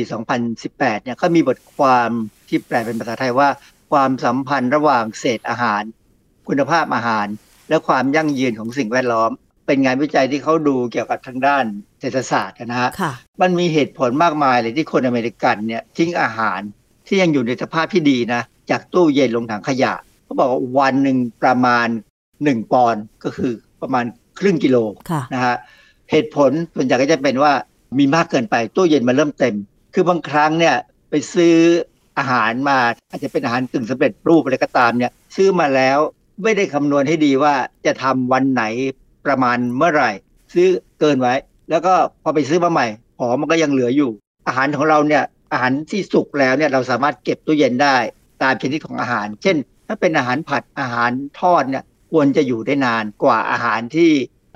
[0.50, 2.08] 2018 เนี่ยก็มีบทความ
[2.48, 3.48] ที่แปลเป็นภาษาไทยว่า
[3.90, 5.82] ความสัมพันธ์ระหว่างเศษอาหาร
[6.48, 7.26] คุณภาพอาหาร
[7.68, 9.30] และความยั่งยืนของสิ่งแวดล้อม
[9.68, 11.64] เป็นงานวิจัยที่เขาดูเกี่ยวกับทางด้าน
[12.00, 12.90] เศรษฐศาสตร์นะฮะ
[13.40, 16.60] มันมีเหตุผลมากมายเลยที่คนอเมริกันเนี่ยทิ้งอาหาร
[17.06, 19.94] ที่ยังอยู่ในสภาพที่ดีนะ จากตู้เย็นลงถังขยะ
[20.24, 21.88] เขาบอกว่าวันหนึ่งประมาณ
[22.44, 23.52] หนึ่งปอนด์ก็คือ
[23.82, 24.04] ประมาณ
[24.38, 24.76] ครึ่งกิโล
[25.34, 25.56] นะฮะ
[26.10, 27.52] เหตุผลส่วนใหญ่ก็จะเป็นว่า
[27.98, 29.54] มีมากเกินไปตู้เย็นมันเริ่มเต็ม
[29.94, 30.76] คือบางครั้งเนี่ย
[31.10, 31.56] ไปซื้อ
[32.18, 32.78] อาหารมา
[33.10, 35.98] อาจจะเป็นอาหารตึงสำเร็จรูปอะไรก็ตามเนี่ยซื้อมาแล้ว
[36.42, 37.54] ไม่ได้คำนวณให้ดีว่า
[37.86, 38.62] จะทำวันไหน
[39.26, 40.10] ประมาณเมื่อไหร่
[40.54, 40.68] ซื้อ
[41.00, 41.34] เกินไว้
[41.70, 42.86] แล้วก็พอไปซื้อมาใหม่
[43.18, 44.10] ของมันก็ยังเหลืออยู่
[44.48, 47.96] อาหารของเราเนี่ยอาหารที่สุกแล้วเนี่ยเราสามารถเก็บตู้เย็นได้
[48.42, 49.56] ตามชนิดของอาหาร เช่น
[49.86, 51.10] ถ้าเป็นอาหารผัดอาหาร
[51.40, 54.10] ทอดเนี่ยควรจะอยู่ได้นานกว่าอาหารที่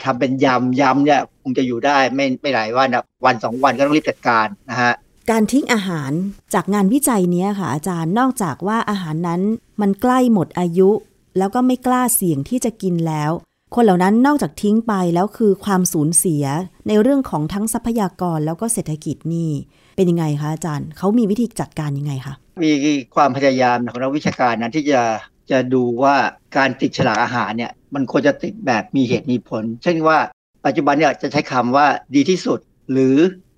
[0.04, 4.92] ทำเป็นยำยำเนี่ยคงจะอยู่ได้ไม่ไม่หลายวันนะวันสองวันก็ต้องรีบจัดการนะฮะ
[5.30, 6.12] การทิ้งอาหาร
[6.54, 9.42] จากงานวิจัยนี้ค่ะ อาจารย์นอกจากว่าอาหารนั้น
[9.80, 10.90] มันใกล้หมดอายุ
[11.38, 13.30] แล้วก็ไม่กล้าเสี่ยงที่จะกินแล้ว
[13.74, 16.44] คนเหล่านั้นนอกจากทิ้งไปแล้วคือความสูญเสีย
[16.88, 19.50] ในเรื่องของทั้งทรัพยากรแล้วก็เศรษฐกิจนี่
[19.96, 22.70] เป็นยังไงคะอาจารย์เขามีวิธีจัดการยังไงคะมี
[23.14, 25.02] ความพยายามของนักวิชาการนั้นที่จะ
[25.50, 26.16] จะดูว่า
[26.56, 30.18] การติดฉลากอาหารเนี่ยมันควรจะติดแบบมีเหตุมีผล เช่นว่า
[30.66, 32.58] ปัจจุบันเนี่ยจะใช้คำว่าดีที่สุด
[32.92, 33.16] หรือ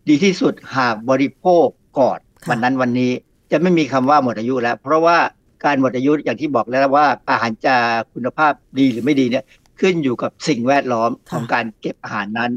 [0.09, 1.67] ดีที่สุดหากบริโภค
[1.99, 2.19] ก่อน
[2.51, 3.13] วันนั้นวันนี้
[3.53, 5.19] จะไม่มีคำว่าหมดอายุแล้ว เพราะว่า
[5.65, 7.77] การหมดอายุอย่างที่บอกแล้วว่าอาหารจะ
[8.13, 9.45] คุณภาพดีหรือไม่ดีเนี่ย
[9.81, 12.53] ขึ้นอยู่กับสิ่งแวดล้อมของการเก็บอาหารนั้น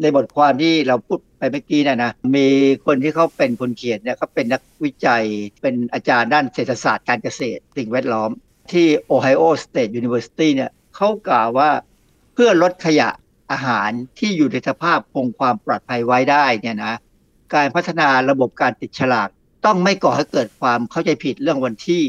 [0.00, 2.46] ในบทความที่เราพูดไปเมื่อกี้นะนะมี
[2.86, 5.24] คนที่เขาเป็นคนเขียนเนี่ยเขาเป็นนักวิจัย
[5.62, 8.30] เป็นอาจารย์ด้านเศรษฐศาสตร์การเกษตร สิ่งแวดล้อม
[8.72, 11.70] ที่ Ohio State University เนี่ยเขากล่าวว่า
[12.34, 13.08] เพื่อลดขยะ
[13.52, 16.94] อาหารที่อยู่ในสภาพคงความปลอดภัยไว้ได้เนี่ยนะ
[17.54, 19.28] การพัฒนาระบบการติดฉลาก
[19.66, 22.02] ต้องไม่ก่อให้เกิดความเข้าใจผิดเรื่องวันที่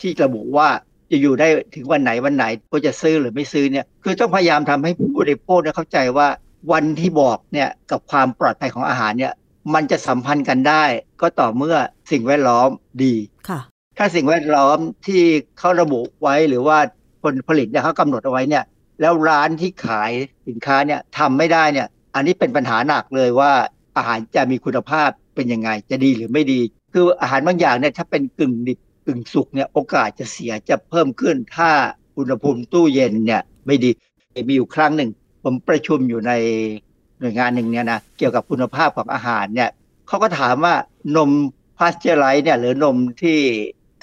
[0.00, 0.68] ที่ระบุว่า
[1.10, 6.28] จะอยู่ได้ถึงวันไหนวันไหนก็จะซื้อหรือไม่ซื้อเนี่ยคือต้องพยายามทำให้ผู้บริโภคเข้าใจว่า
[6.72, 9.32] วันที่บอกเนี่ยกับความปลอดภัยของอาหารเนี่ย
[9.74, 10.84] มันจะสัมพันธ์กันได้
[11.20, 11.76] ก็ต่อเมื่อ
[12.10, 12.68] สิ่งแวดล้อม
[13.04, 13.14] ดี
[13.48, 13.60] ค่ะ
[13.98, 15.22] ถ้าสิ่งแวดล้อมที่
[15.58, 16.78] เขาระบุไว้หรือว่า
[17.22, 18.64] คนผลิตเนี่ยเขากำหนดเอาไว้เนี่ย
[19.00, 20.10] แล้วร้านที่ขาย
[20.48, 23.52] สินค้าเนี่ยทำไม่ได้เนี่ย อันนี้เป็นปัญหาหนักเลยว่า
[23.96, 26.60] อาหารจะมีคุณภาพเป็นยังไง จะดีหรือไม่ดี
[26.92, 31.70] คืออาหารบางอย่างเนี่ยถ้าเป็นกึ่งดิบ กึ่งสุกเนี่ยโอกาสจะเสียจะเพิ่มขึ้น ถ้า
[32.18, 33.90] อุณหภูมิตู้เย็นเนี่ยไม่ดี
[34.48, 35.10] มีอยู่ครั้งหนึ่ง
[35.42, 36.32] ผมประชุมอยู่ใน
[37.20, 39.70] หน่วยงานหนึ่งเนี่ยนะเกี่ยวกับคุณภาพของอาหารเนี่ย
[40.08, 40.74] เขาก็ถามว่า
[41.16, 41.30] นม
[41.78, 43.38] พาสเจอร์ไลท์เนี่ยหรือนมที่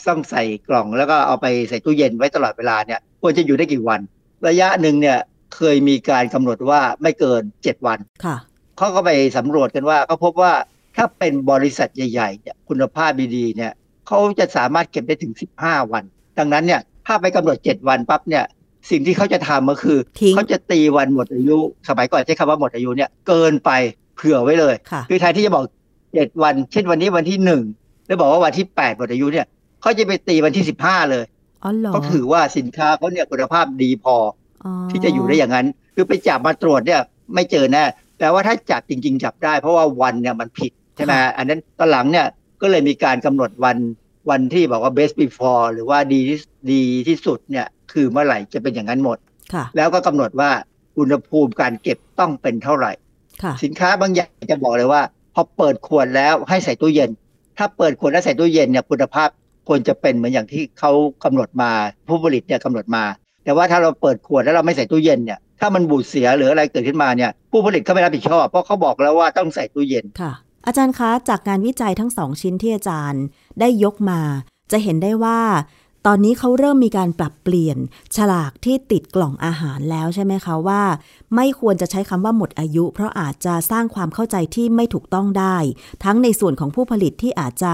[0.07, 4.01] ต้องใส่กล่องแล้วก็เอาไปใส่ตู้เย็นไว้ตลอดเวลาเนี่ยควรจะอยู่ได้กี่วัน
[4.47, 5.17] ระยะหนึ่งเนี่ย
[5.55, 8.37] เคยมีการกำหนดว่าไม่เกิน 7 วันค่ะ
[8.77, 10.53] เขาก็ไปสำรวจกันว่าเขาพบว่า
[10.97, 13.71] ถ้าเป็นบริษัทใหญ่ๆเนี่ยคุณภาพดีๆเนี่ย
[14.07, 15.33] เขาจะสามารถเก็บได้ถึง
[15.63, 16.03] 15 วัน
[16.39, 18.43] ดังนั้นเนี่ยถ้าไปกำหนด 7 วันปั๊บเนี่ย
[18.91, 19.97] สิ่งที่เขาจะทำก็คือ
[20.35, 23.71] เขาจะตีวันหมดอายุ สมัยก่อนใช้คำว่าหมดอายุเนี่ยเกินไป
[24.15, 25.65] เผื่อไว้เลยค่ะคือแทนที่จะบอก
[26.03, 27.63] 7วัน เช่นวันนี้วันที่หนึ่ง
[28.07, 29.45] แล้วบอกว่าวันที่8หมดอายุเนี่ย
[29.81, 31.25] เขาจะไปตีวันที่15เลย
[31.63, 34.15] อ๋อเหรอเขาถือว่าสินค้าเขาเนี่ยคุณภาพดีพอ
[34.65, 37.01] อ๋อที่จะอยู่ได้อย่างนั้น คือไปจับมาตรวจเนี่ย
[37.33, 37.83] ไม่เจอแน่
[38.19, 42.25] แต่ว่าถ้าจับจริง ๆ จับได้ เพราะว่าวันเนี่ยมันผิดใช่ไหมอันนั้นตอนหลังเนี่ย
[42.63, 43.77] ก็เลยมีการกำหนดวัน
[44.29, 46.37] วันที่บอกว่า best before หรือว่าดีที่
[46.71, 49.17] ดีที่สุดเนี่ยคือเมื่อไหร่จะเป็นอย่างนั้นหมด
[49.53, 50.51] ค่ะแล้วก็กำหนดว่า
[50.99, 52.91] อุณหภูมิการเก็บต้องเป็นเท่าไหร่
[53.43, 55.01] ค่ะสินค้าบางอย่างจะบอกเลยว่า
[55.33, 57.09] พอเปิดขวดแล้วให้ใส่ตู้เย็น
[57.57, 59.29] ถ้าเปิดขวดแล้วใส่ตู้เย็นเนี่ยคุณภาพ
[59.67, 60.91] ควรจะเป็นเหมือนอย่างที่เขา
[61.23, 61.71] กำหนดมา
[62.07, 63.03] ผู้ผลิตเนี่ยกำหนดมา
[63.43, 70.33] แต่ว่าถ้าเราเปิดขวดแล้วเราไม่ใส่ตู้เย็นเนี่ยถ้ามันบูดเสียหรืออะไรเกิดขึ้นมาเนี่ยผู้ผลิตก็ไม่รับผิดชอบ เพราะเขาบอกแล้วว่าต้องใส่ตู้เย็นค่ะ
[70.65, 73.23] อาจารย์คะจากงานวิจัยทั้งสองชิ้นที่อาจารย์
[73.59, 74.21] ได้ยกมา
[74.71, 75.41] จะเห็นได้ว่า
[76.05, 77.77] ตอนนี้เขาเริ่มมีการปรับเปลี่ยน
[78.15, 80.83] ฉลากที่ติดกล่องอาหารแล้วใช่ไหมคะว่า
[81.35, 85.57] ไม่ควรจะใช้คำว่าหมดอายุ เพราะอาจจะสร้างความเข้าใจที่ไม่ถูกต้องได้
[86.03, 87.73] ทั้งในส่วนของผู้ผลิตที่อาจจะ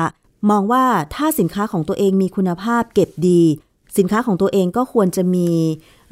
[0.49, 0.85] มองว่า
[1.15, 3.41] ถ้าสินค้าของตัวเองมีคุณภาพเก็บดี
[3.97, 5.49] สินค้าของตัวเองก็ควรจะมี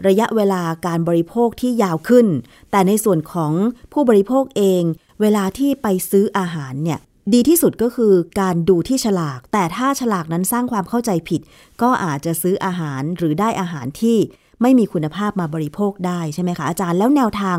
[0.08, 2.28] ระยะเวลาการบริโภคที่ยาวขึ้น
[2.72, 3.54] แต่ในส่วนของ
[3.94, 4.84] ผู้บริโภคเอง
[5.22, 7.00] เวลาที่ไปซื้ออาหารเนี่ย
[7.34, 11.42] ดีที่สุดก็คือการดูที่ฉลาก แต่ถ้าฉลากนั้นสร้างความเข้าใจผิด
[11.82, 14.18] ก็อาจจะซื้ออาหารหรือได้อาหารที่
[14.62, 17.58] ไม่มีคุณภาพมาบริโภคได้ใช่ไหมคะอาจารย์แล้วแนวทาง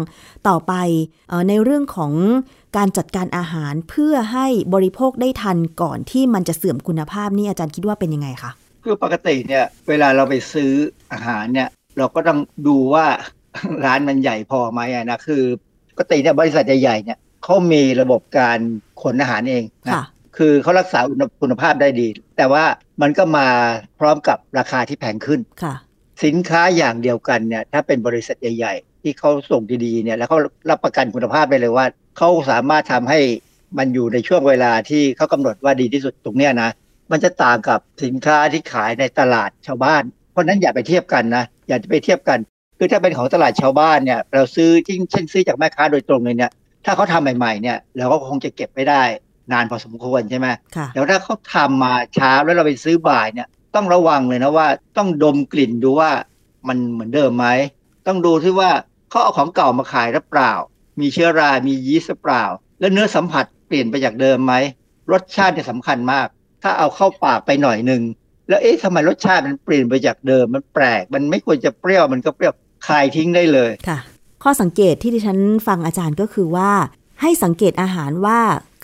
[0.48, 0.72] ต่อไป
[1.30, 2.12] ออในเรื่องของ
[2.76, 8.50] การจัดการอาหารเพื่อให้บริโภคได้ทันก่อนที่มันจะเสื่อมคุณภาพนี่อาจารย์คิดว่าเป็นยังไงคะ
[8.84, 10.72] คือปกติเนี่ยเวลาเราไปซื้อ
[11.12, 13.06] อาหารเนี่ยเราก็ต้องดูว่า
[13.84, 14.80] ร้านมันใหญ่พอไหม
[15.10, 15.42] นะคือ
[15.90, 17.18] ปกติเนี่ยบริษัทใหญ่ๆเนี่ย
[17.48, 18.58] เขามีระบบการ
[19.02, 20.04] ขนอาหารเองนะค่ะ
[20.36, 22.64] คือเขารักษาอุณหคุณภาพได้ดี แต่ว่า
[23.02, 23.46] มันก็มา
[24.00, 25.74] พร้อมกับราคาที่แพงขึ้นค่ะ
[26.24, 30.38] สินค้าอย่างเดียวกันเนี่ยถ้าเป็นบริษัทใหญ่ ๆ ที่เขาส่งดีๆเนี่ยแล้วเขา
[30.70, 31.86] รับประกันคุณภาพได้เลยว่า
[32.18, 33.20] เขาสามารถทำให้
[33.78, 36.70] มันอยู่ในช่วงเวลาที่เขากำหนดว่าดีที่สุดตรงเนี้ยนะ
[37.10, 42.38] มันจะต่างกับสินค้าที่ขายในตลาดชาวบ้าน เพราะฉะนั้นอย่าไปเทียบกันนะอย่าไปเทียบกัน
[42.78, 46.52] คือถ้าเป็นของตลาดชาวบ้านเนี่ยเราซื้อจริงเช่นซื้อจากแม่ค้าโดยตรงเลยเนี่ย
[46.88, 49.02] ถ้าเขาทำใหม่ๆเนี่ยเราก็คงจะเก็บไม่ได้
[49.52, 56.10] นานพอสมควรใช่ไหมค่ะแต่ว่าถ้าเขาทำมาเช้าแล้วเราไปซื้อบ่ายเนี่ยต้องระวังเลยนะว่าต้องดมกลิ่นดูว่า
[56.68, 57.46] มันเหมือนเดิมไหม
[58.06, 58.70] ต้องดูที่ว่า
[59.10, 60.52] เขาเอาของเก่ามาขายหรือเปล่า
[61.00, 62.44] มีเชื้อรามียีสต์หรือเปล่า
[62.80, 64.54] แล้วเนื้อสัมผัสเปลี่ยนไปจากเดิมไหม
[65.12, 66.26] รสชาติเนี่ยสำคัญมาก
[66.62, 68.02] ถ้าเอาเข้าปากไปหน่อยหนึ่ง
[68.48, 72.54] แล้วเอ๊ะทำไมรสชาติมันเปลี่ยนไปจากเดิมมันแปลก มันไม่ควรจะเปรี้ยวมันก็เปรี้ยว
[72.86, 73.98] คายทิ้งได้เลยค่ะ
[74.42, 76.70] ข้อสังเกตที่ดิฉันฟังอาจารย์ก็คือว่า
[77.20, 78.38] ให้สังเกตอาหารว่า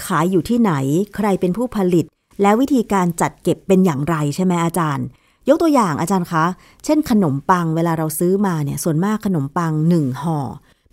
[0.05, 0.73] ขายอยู่ที่ไหน
[1.17, 2.05] ใครเป็นผู้ผลิต
[2.43, 5.07] และวิธีการจัดเก็บเป็นอย่างไรใช่ไหมอาจารย์
[5.49, 6.45] ยกตัวอย่างอาจารย์คะ
[6.85, 10.39] เช่น ขนมปังเวลาเราซื้อมาเนี่ยส่วนมากขนมปังหนึ่งห่อ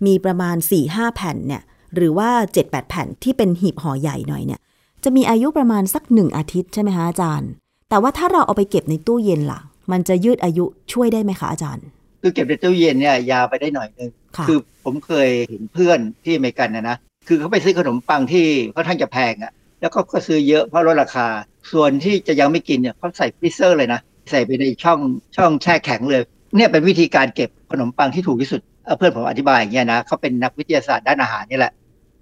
[0.05, 1.61] มีประมาณ4ี่ห้าแผ่นเนี่ย
[1.95, 2.29] หรือว่า
[2.61, 4.59] 7-8 แผ่นที่เป็นหีบห่อใหญ่หน่อยเนี่ย
[5.03, 7.49] จะมีอายุประมาณสักหนึ่งอาทิตย์ใช่ไหมคะอาจารย์
[7.89, 9.59] แต่ว่าถ้าเราเอาไปเก็บในตู้เย็นล่ะ
[9.91, 11.85] มันจะยืดอายุช่วยได้ไหมคะอาจารย์
[12.21, 16.97] คือเก็บในตู้เย็นเนี่ยยาวไปได้หน่อยนึงค่ะคือผมเคยเห็นเพื่อนที่อเมริกันนะนะ
[17.27, 18.45] คือเขาไปซื้อขนมปังที่
[18.75, 19.51] ค่อนข้างจะแพงอะ่ะ
[19.81, 21.27] แล้วก็ก็ซื้อเยอะเพราะลดราคา
[21.71, 23.99] ส่วนที่จะยังไม่กินเนี่ยเขาใส่ freezer เลยนะ
[24.31, 24.99] ใส่ไปในช่อง
[25.37, 26.21] ช่องแช่แข็งเลย
[26.57, 31.73] เนี่ยเป็นวิธีการเก็บขนมปังที่ถูกที่สุดเอ่อเพื่อนผมอธิบายอย่างเงี้ยนะเขาเป็นนักวิทยาศาสตร์ด้านอาหารนี่แหละ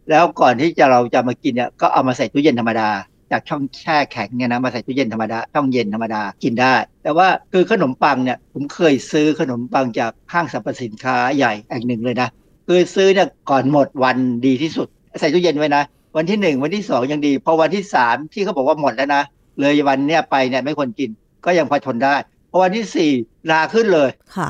[0.10, 2.90] แล้วก่อนที่จะเราจะมากินเนี่ยก็เอามาใส่ตู้เย็นธรรมดา
[3.32, 6.74] จากช่องแช่แข็งเนี่ยนะมาใส่ตู้เย็นธรรมดาช่องเย็นธรรมดากินได้
[7.04, 12.30] แต่ว่าคือขนมปังเนี่ยผมเคยซื้อขนมปังจากห้างสรรพสินค้าใหญ่แห่งหนึ่งเลยนะ
[12.68, 14.88] คือซื้อเนี่ยก่อนหมดวันดีที่สุด
[15.20, 15.84] ใส่ตู้เย็นไว้นะ
[16.18, 19.24] วันที่หนึ่งวันที่สองยังดี พอวันที่สามที่เขาบอกว่าหมดแล้วนะ
[19.60, 21.10] เลยวันเนี้ยไปเนี่ยไม่ควรกิน
[21.46, 22.16] ก็ยังพอทนได้
[22.52, 23.12] พอวันที่สี่
[23.52, 24.50] ราขึ้นเลยค่ะ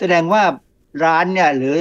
[0.00, 0.42] แสดงว่า
[1.04, 1.74] ร้านเนี่ยหรือ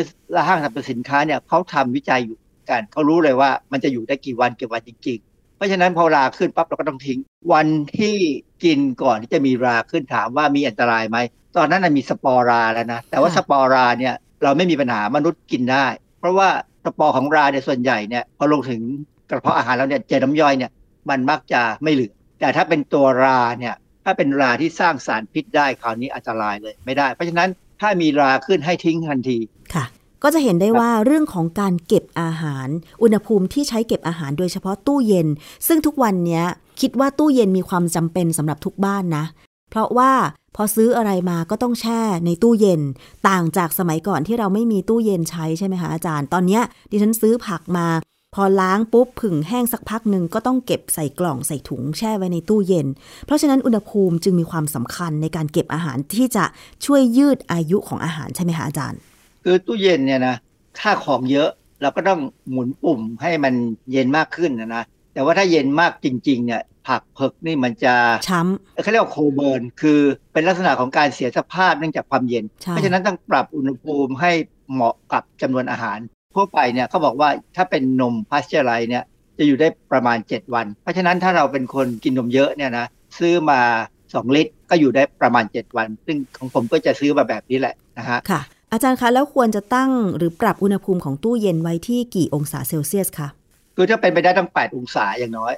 [0.47, 2.37] ห้างสรรพสินค้าเนี่ยเขาทำวิจัยอยู่
[2.69, 7.19] กันเขารู้เลยว่ามันจะอยู่ได้กี่วันกี่วันจริงๆ เพราะฉะนั้นพอราขึ้นปั๊บเราก็ต้องทิ้ง
[7.53, 7.67] วัน
[7.99, 8.15] ที่
[8.63, 11.17] กินก่อนที่จะมีราขึ้นถามว่ามีอันตรายไหม
[11.57, 15.87] ตอนนั้นนะมีสปอร์ราแล้วนะ แต่ว่าสปอร์ราเนี่ยเราไม่มีปัญหามนุษย์กินได้
[16.19, 16.49] เพราะว่า
[16.85, 18.81] สปอร์ของราเนี่ยส่วนใหญ่เนี่ยพอลงถึง
[19.29, 20.71] กระเพาะอาหารแล้วเนี่ยเจอน้ำย่อยเนี่ย
[21.09, 23.75] มันมักจะไม่เหลือ แต่ถ้าเป็นตัวราเนี่ย
[24.05, 27.49] ถ้าเป็นราที่สร้างสารพิษได้คราวนี้อันตรายเลยไม่ได้ เพราะฉะนั้น
[27.81, 29.37] ถ้ามีราขึ้นให้ทิ้งทันที
[29.73, 29.85] ค่ะ
[30.23, 32.67] ก็จะเห็นได้ว่าเรื่องของการเก็บอาหาร
[33.01, 35.27] อุณหภูมิที่ใช้เก็บอาหารโดยเฉพาะตู้เย็น
[35.67, 36.45] ซึ่งทุกวันเนี้ย
[36.81, 39.25] คิดว่าตู้เย็นมีความจำเป็นสำหรับทุกบ้านนะ
[39.69, 40.11] เพราะว่า
[40.55, 42.81] พอซื้ออะไรมาก็ต้องแช่ในตู้เย็น
[43.27, 46.61] ต่างจากสมัยก่อนที่เราไม่มีตู้เย็นใช้ใช่ไหมคะอาจารย์ ตอนเนี้ย
[46.91, 47.87] ดิฉันซื้อผักมา
[48.35, 52.87] พอล้างปุ๊บผึ่งแห้งสักพักหนึ่งก็ต้องเก็บใส่กล่องใส่ถุงแช่ไว้ในตู้เย็น
[53.25, 56.45] เพราะฉะนั้นอุณหภูมิจึงมีความสำคัญในการเก็บอาหารที่จะ
[56.85, 58.99] ช่วยยืดอายุของอาหารใช่ไหมคะอาจารย์
[59.47, 60.35] คือตู้เย็นเนี่ยนะ
[60.79, 61.49] ถ้าของเยอะ
[61.81, 62.19] เราก็ต้อง
[62.51, 63.53] หมุนปุ่มให้มัน
[63.91, 64.83] เย็นมากขึ้นนะนะ
[65.13, 67.95] แต่ว่าถ้าเย็นมากจริง ๆ เนี่ย ผักเผือกนี่มันจะ
[68.29, 69.99] ช้ำเขาเรียกว่าโคเบิร์นคือ
[70.33, 74.31] เป็นลักษณะของการเสียสภาพเนื่องจากความเย็นใช่เพราะฉะนั้นต้องปรับอุณหภูมิให้
[74.71, 75.97] เหมาะกับจำนวนอาหาร
[76.33, 79.03] ทั่วไปเนี่ยเขาบอกว่าถ้าเป็นนมพาสเจอร์ไรเนี่ย
[79.37, 82.85] จะอยู่ได้ประมาณ 7 วัน เพราะฉะนั้นถ้าเราเป็นคนกินนมเยอะเนี่ยนะ
[83.19, 83.61] ซื้อมา
[83.99, 88.41] 2 ลิตรก็อยู่ได้ประมาณ 7 วัน ซึ่งของผมก็จะซื้อมาแบบนี้แหละนะฮะค่ะ
[88.71, 93.27] อาจารย์คะแล้วควรจะตั้งหรือปรับอุณหภูมิของตู้เย็นไว้ที่กี่องศาเซลเซียสคะ
[93.75, 95.53] คือถ้าเป็นไปได้ต้อง8 องศาอย่างน้อย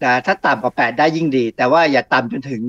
[0.00, 2.62] แต่ถ้าต่ำกว่า 8 ได้ยิ่งดี แต่ว่าอย่าต่ำจนถึง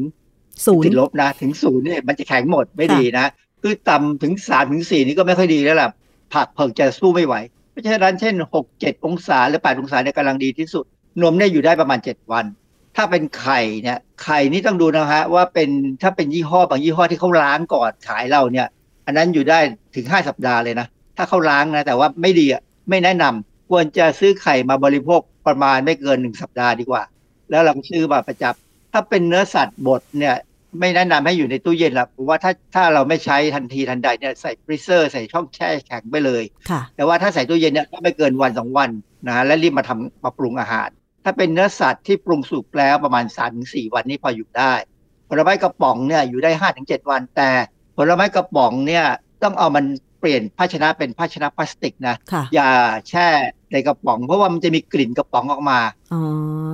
[0.65, 3.25] ศูนย์ติดลบนะ ถึงศูนย์เนี่ยมันจะแข็งหมดไม่ดีนะ
[3.61, 5.89] คือต่ำถึง3ถึง4นี่ก็ไม่ค่อยดีแล้วล่ะ
[6.33, 7.35] ผักเผือกจะสู้ไม่ไหว
[7.71, 10.85] เพราะฉะนั้นเช่น6 7องศาหรือ8องศาเนี่ยกำลังดีที่สุด
[11.21, 12.45] นมเนี่ยอยู่ได้ประมาณ7วัน
[12.95, 15.69] ถ้าเป็นไข่เนี่ยไข่นี่ต้องดูนะฮะว่าเป็น
[16.01, 18.67] ถ้าเป็นยี่ห้อบางยี่ห้อที่เขาล้างก่อนขายเราเนี่ย
[19.07, 19.59] อันนั้นอยู่ได้
[19.95, 20.87] ถึง5สัปดาห์เลยนะ
[21.17, 27.03] ถ้าเขาล้างนะ แต่ว่าไม่ดีอะไม่แนะนำควรจะซื้อไข่มาบริโภคประมาณไม่เกิน1สัปดาห์ดีกว่า
[27.49, 28.53] แล้วเราก็ซื้อมาประจำ
[28.93, 30.35] ถ้าเป็นเนื้อสัตว์บดเนี่ย
[30.79, 38.89] ไม่แนะนำให้อยู่ในตู้เย็นหรอกเพราะว่าถ้าถ้าเราไม่ใช้ทันทีทันใดเนี่ยใส่ freezer ใส่ช่องแช่แข็งไปเลยค่ะแต่ว่าถ้าใส่ตู้เย็นเนี่ยก็ไม่เกินวันสองวัน
[39.25, 40.89] นะฮะและรีบมาทำมาปรุงอาหาร
[41.23, 44.73] ถ้าเป็นเนื้อสัตว์ที่ปรุงสุกแล้วประมาณ3าถึงสวันนี้พออยู่ได้
[45.29, 47.49] ผลไม้กระป๋องเนี่ยอยู่ได้5้าถึงเวันแต่
[47.97, 49.05] ผลไม้กระป๋องเนี่ย
[49.43, 49.85] ต้องเอามัน
[50.19, 52.71] เปลี่ยนภาชนะเป็นภาชนะพลาสติกนะค่ะอย่า
[53.09, 53.27] แช่
[53.71, 55.79] ในกระป๋อง เพราะว่ามันจะมีกลิ่นกระป๋องออกมา
[56.13, 56.21] อ๋อ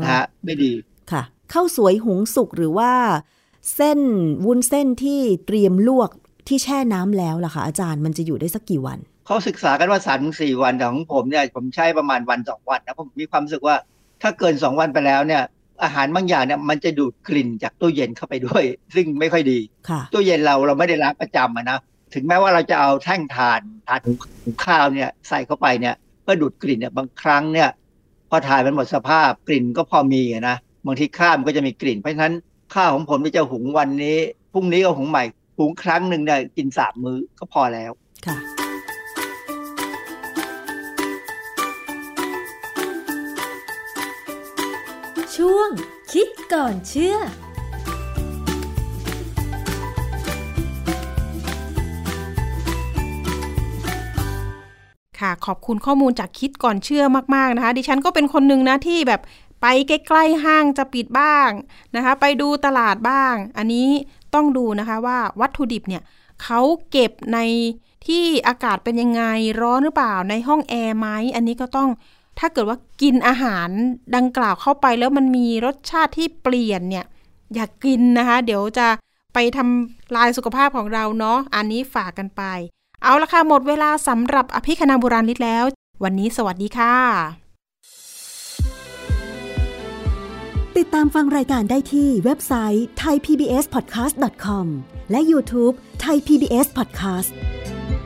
[0.02, 0.72] นะฮะไม่ดี
[1.12, 2.92] ค่ะข้าวสวยหุงสุกหรือว่า
[3.76, 4.00] เส้น
[4.46, 6.10] วุ้นเส้นที่เตรียมลวก
[6.48, 13.76] ที่แช่น้ำแล้วล่ะคะอาจารย์มันจะอยู่ได้สักกี่วันเขาศึกษากันว่าสามถึงสี่วันแต่ของผมเนี่ยผมใช้ประมาณวันสองวันนะผมมีความรู้สึกว่า
[14.22, 15.44] ถ้าเกินสองวันไปแล้วเนี่ย
[15.84, 18.64] อาหารบางอย่างเนี่ยมันจะดูดกลิ่นจากตู้เย็นเข้าไปด้วย
[18.96, 19.60] ซึ่งไม่ค่อยดี
[19.90, 21.80] ค่ะตู้เย็นเราเราไม่ได้ล้างประจำอะนะ
[22.14, 27.70] ถึงแม้ว่าเราจะเอาแท่งทานทานหุงข้าวเนี่ยใส่เข้าไปเนี่ยเพื่อดูดกลิ่นเนี่ยบางครั้งเนี่ย
[28.30, 32.34] พอถ่ายมันหมดสภาพกลิ่นก็พอมีอะนะบางทีข้าวมันก็จะมีกลิ่นเพราะฉะนั้น
[32.74, 34.18] ข้าวของผมที่จะหุงวันนี้
[34.54, 35.24] พรุ่งนี้ก็หุงใหม่
[35.58, 37.92] หุงครั้งหนึ่งเนี่ยกินสามมื้อก็พอแล้ว
[38.26, 38.38] ค่ะ
[45.48, 45.72] ช่วง
[46.14, 47.18] คิดก่อนเชื่อ
[55.20, 57.04] ค่ะขอบคุณข้อมูลจากคิดก่อนเชื่อ
[57.36, 59.22] มาก ๆ นะคะ ดิฉันก็เป็นคนหนึ่งนะที่แบบ
[59.62, 61.50] ไปใกล้ๆห้างจะปิดบ้าง
[61.96, 63.88] นะคะ ไปดูตลาดบ้าง อันนี้
[64.34, 66.04] ต้องดูนะคะว่าวัตถุดิบเนี่ย
[66.44, 67.40] เขาเก็บใน
[68.08, 69.24] ที่อากาศเป็นยังไง
[69.62, 71.90] ร้อนหรือเปล่าในห้องแอร์ไหมอันนี้ก็ต้อง
[72.40, 73.70] ถ้าเกิดว่ากินอาหาร
[74.16, 77.06] ดังกล่าวเข้าไปแล้วมันมีรสชาติที่เปลี่ยนเนี่ย
[77.54, 78.88] อย่ากกินนะคะ เดี๋ยวจะ
[79.34, 82.44] ไปทำลายสุขภาพของเราเนาะอันนี้ฝากกันไป
[83.04, 85.64] เอาละค่ะ หมดเวลาสำหรับอภิคณาบุราริศแล้ว
[86.04, 86.96] วันนี้สวัสดีค่ะ
[90.78, 94.66] ติดตามฟังรายการได้ที่เว็บไซต์ thaipbspodcast.com
[95.12, 97.32] และ YouTube Thai PBS Podcast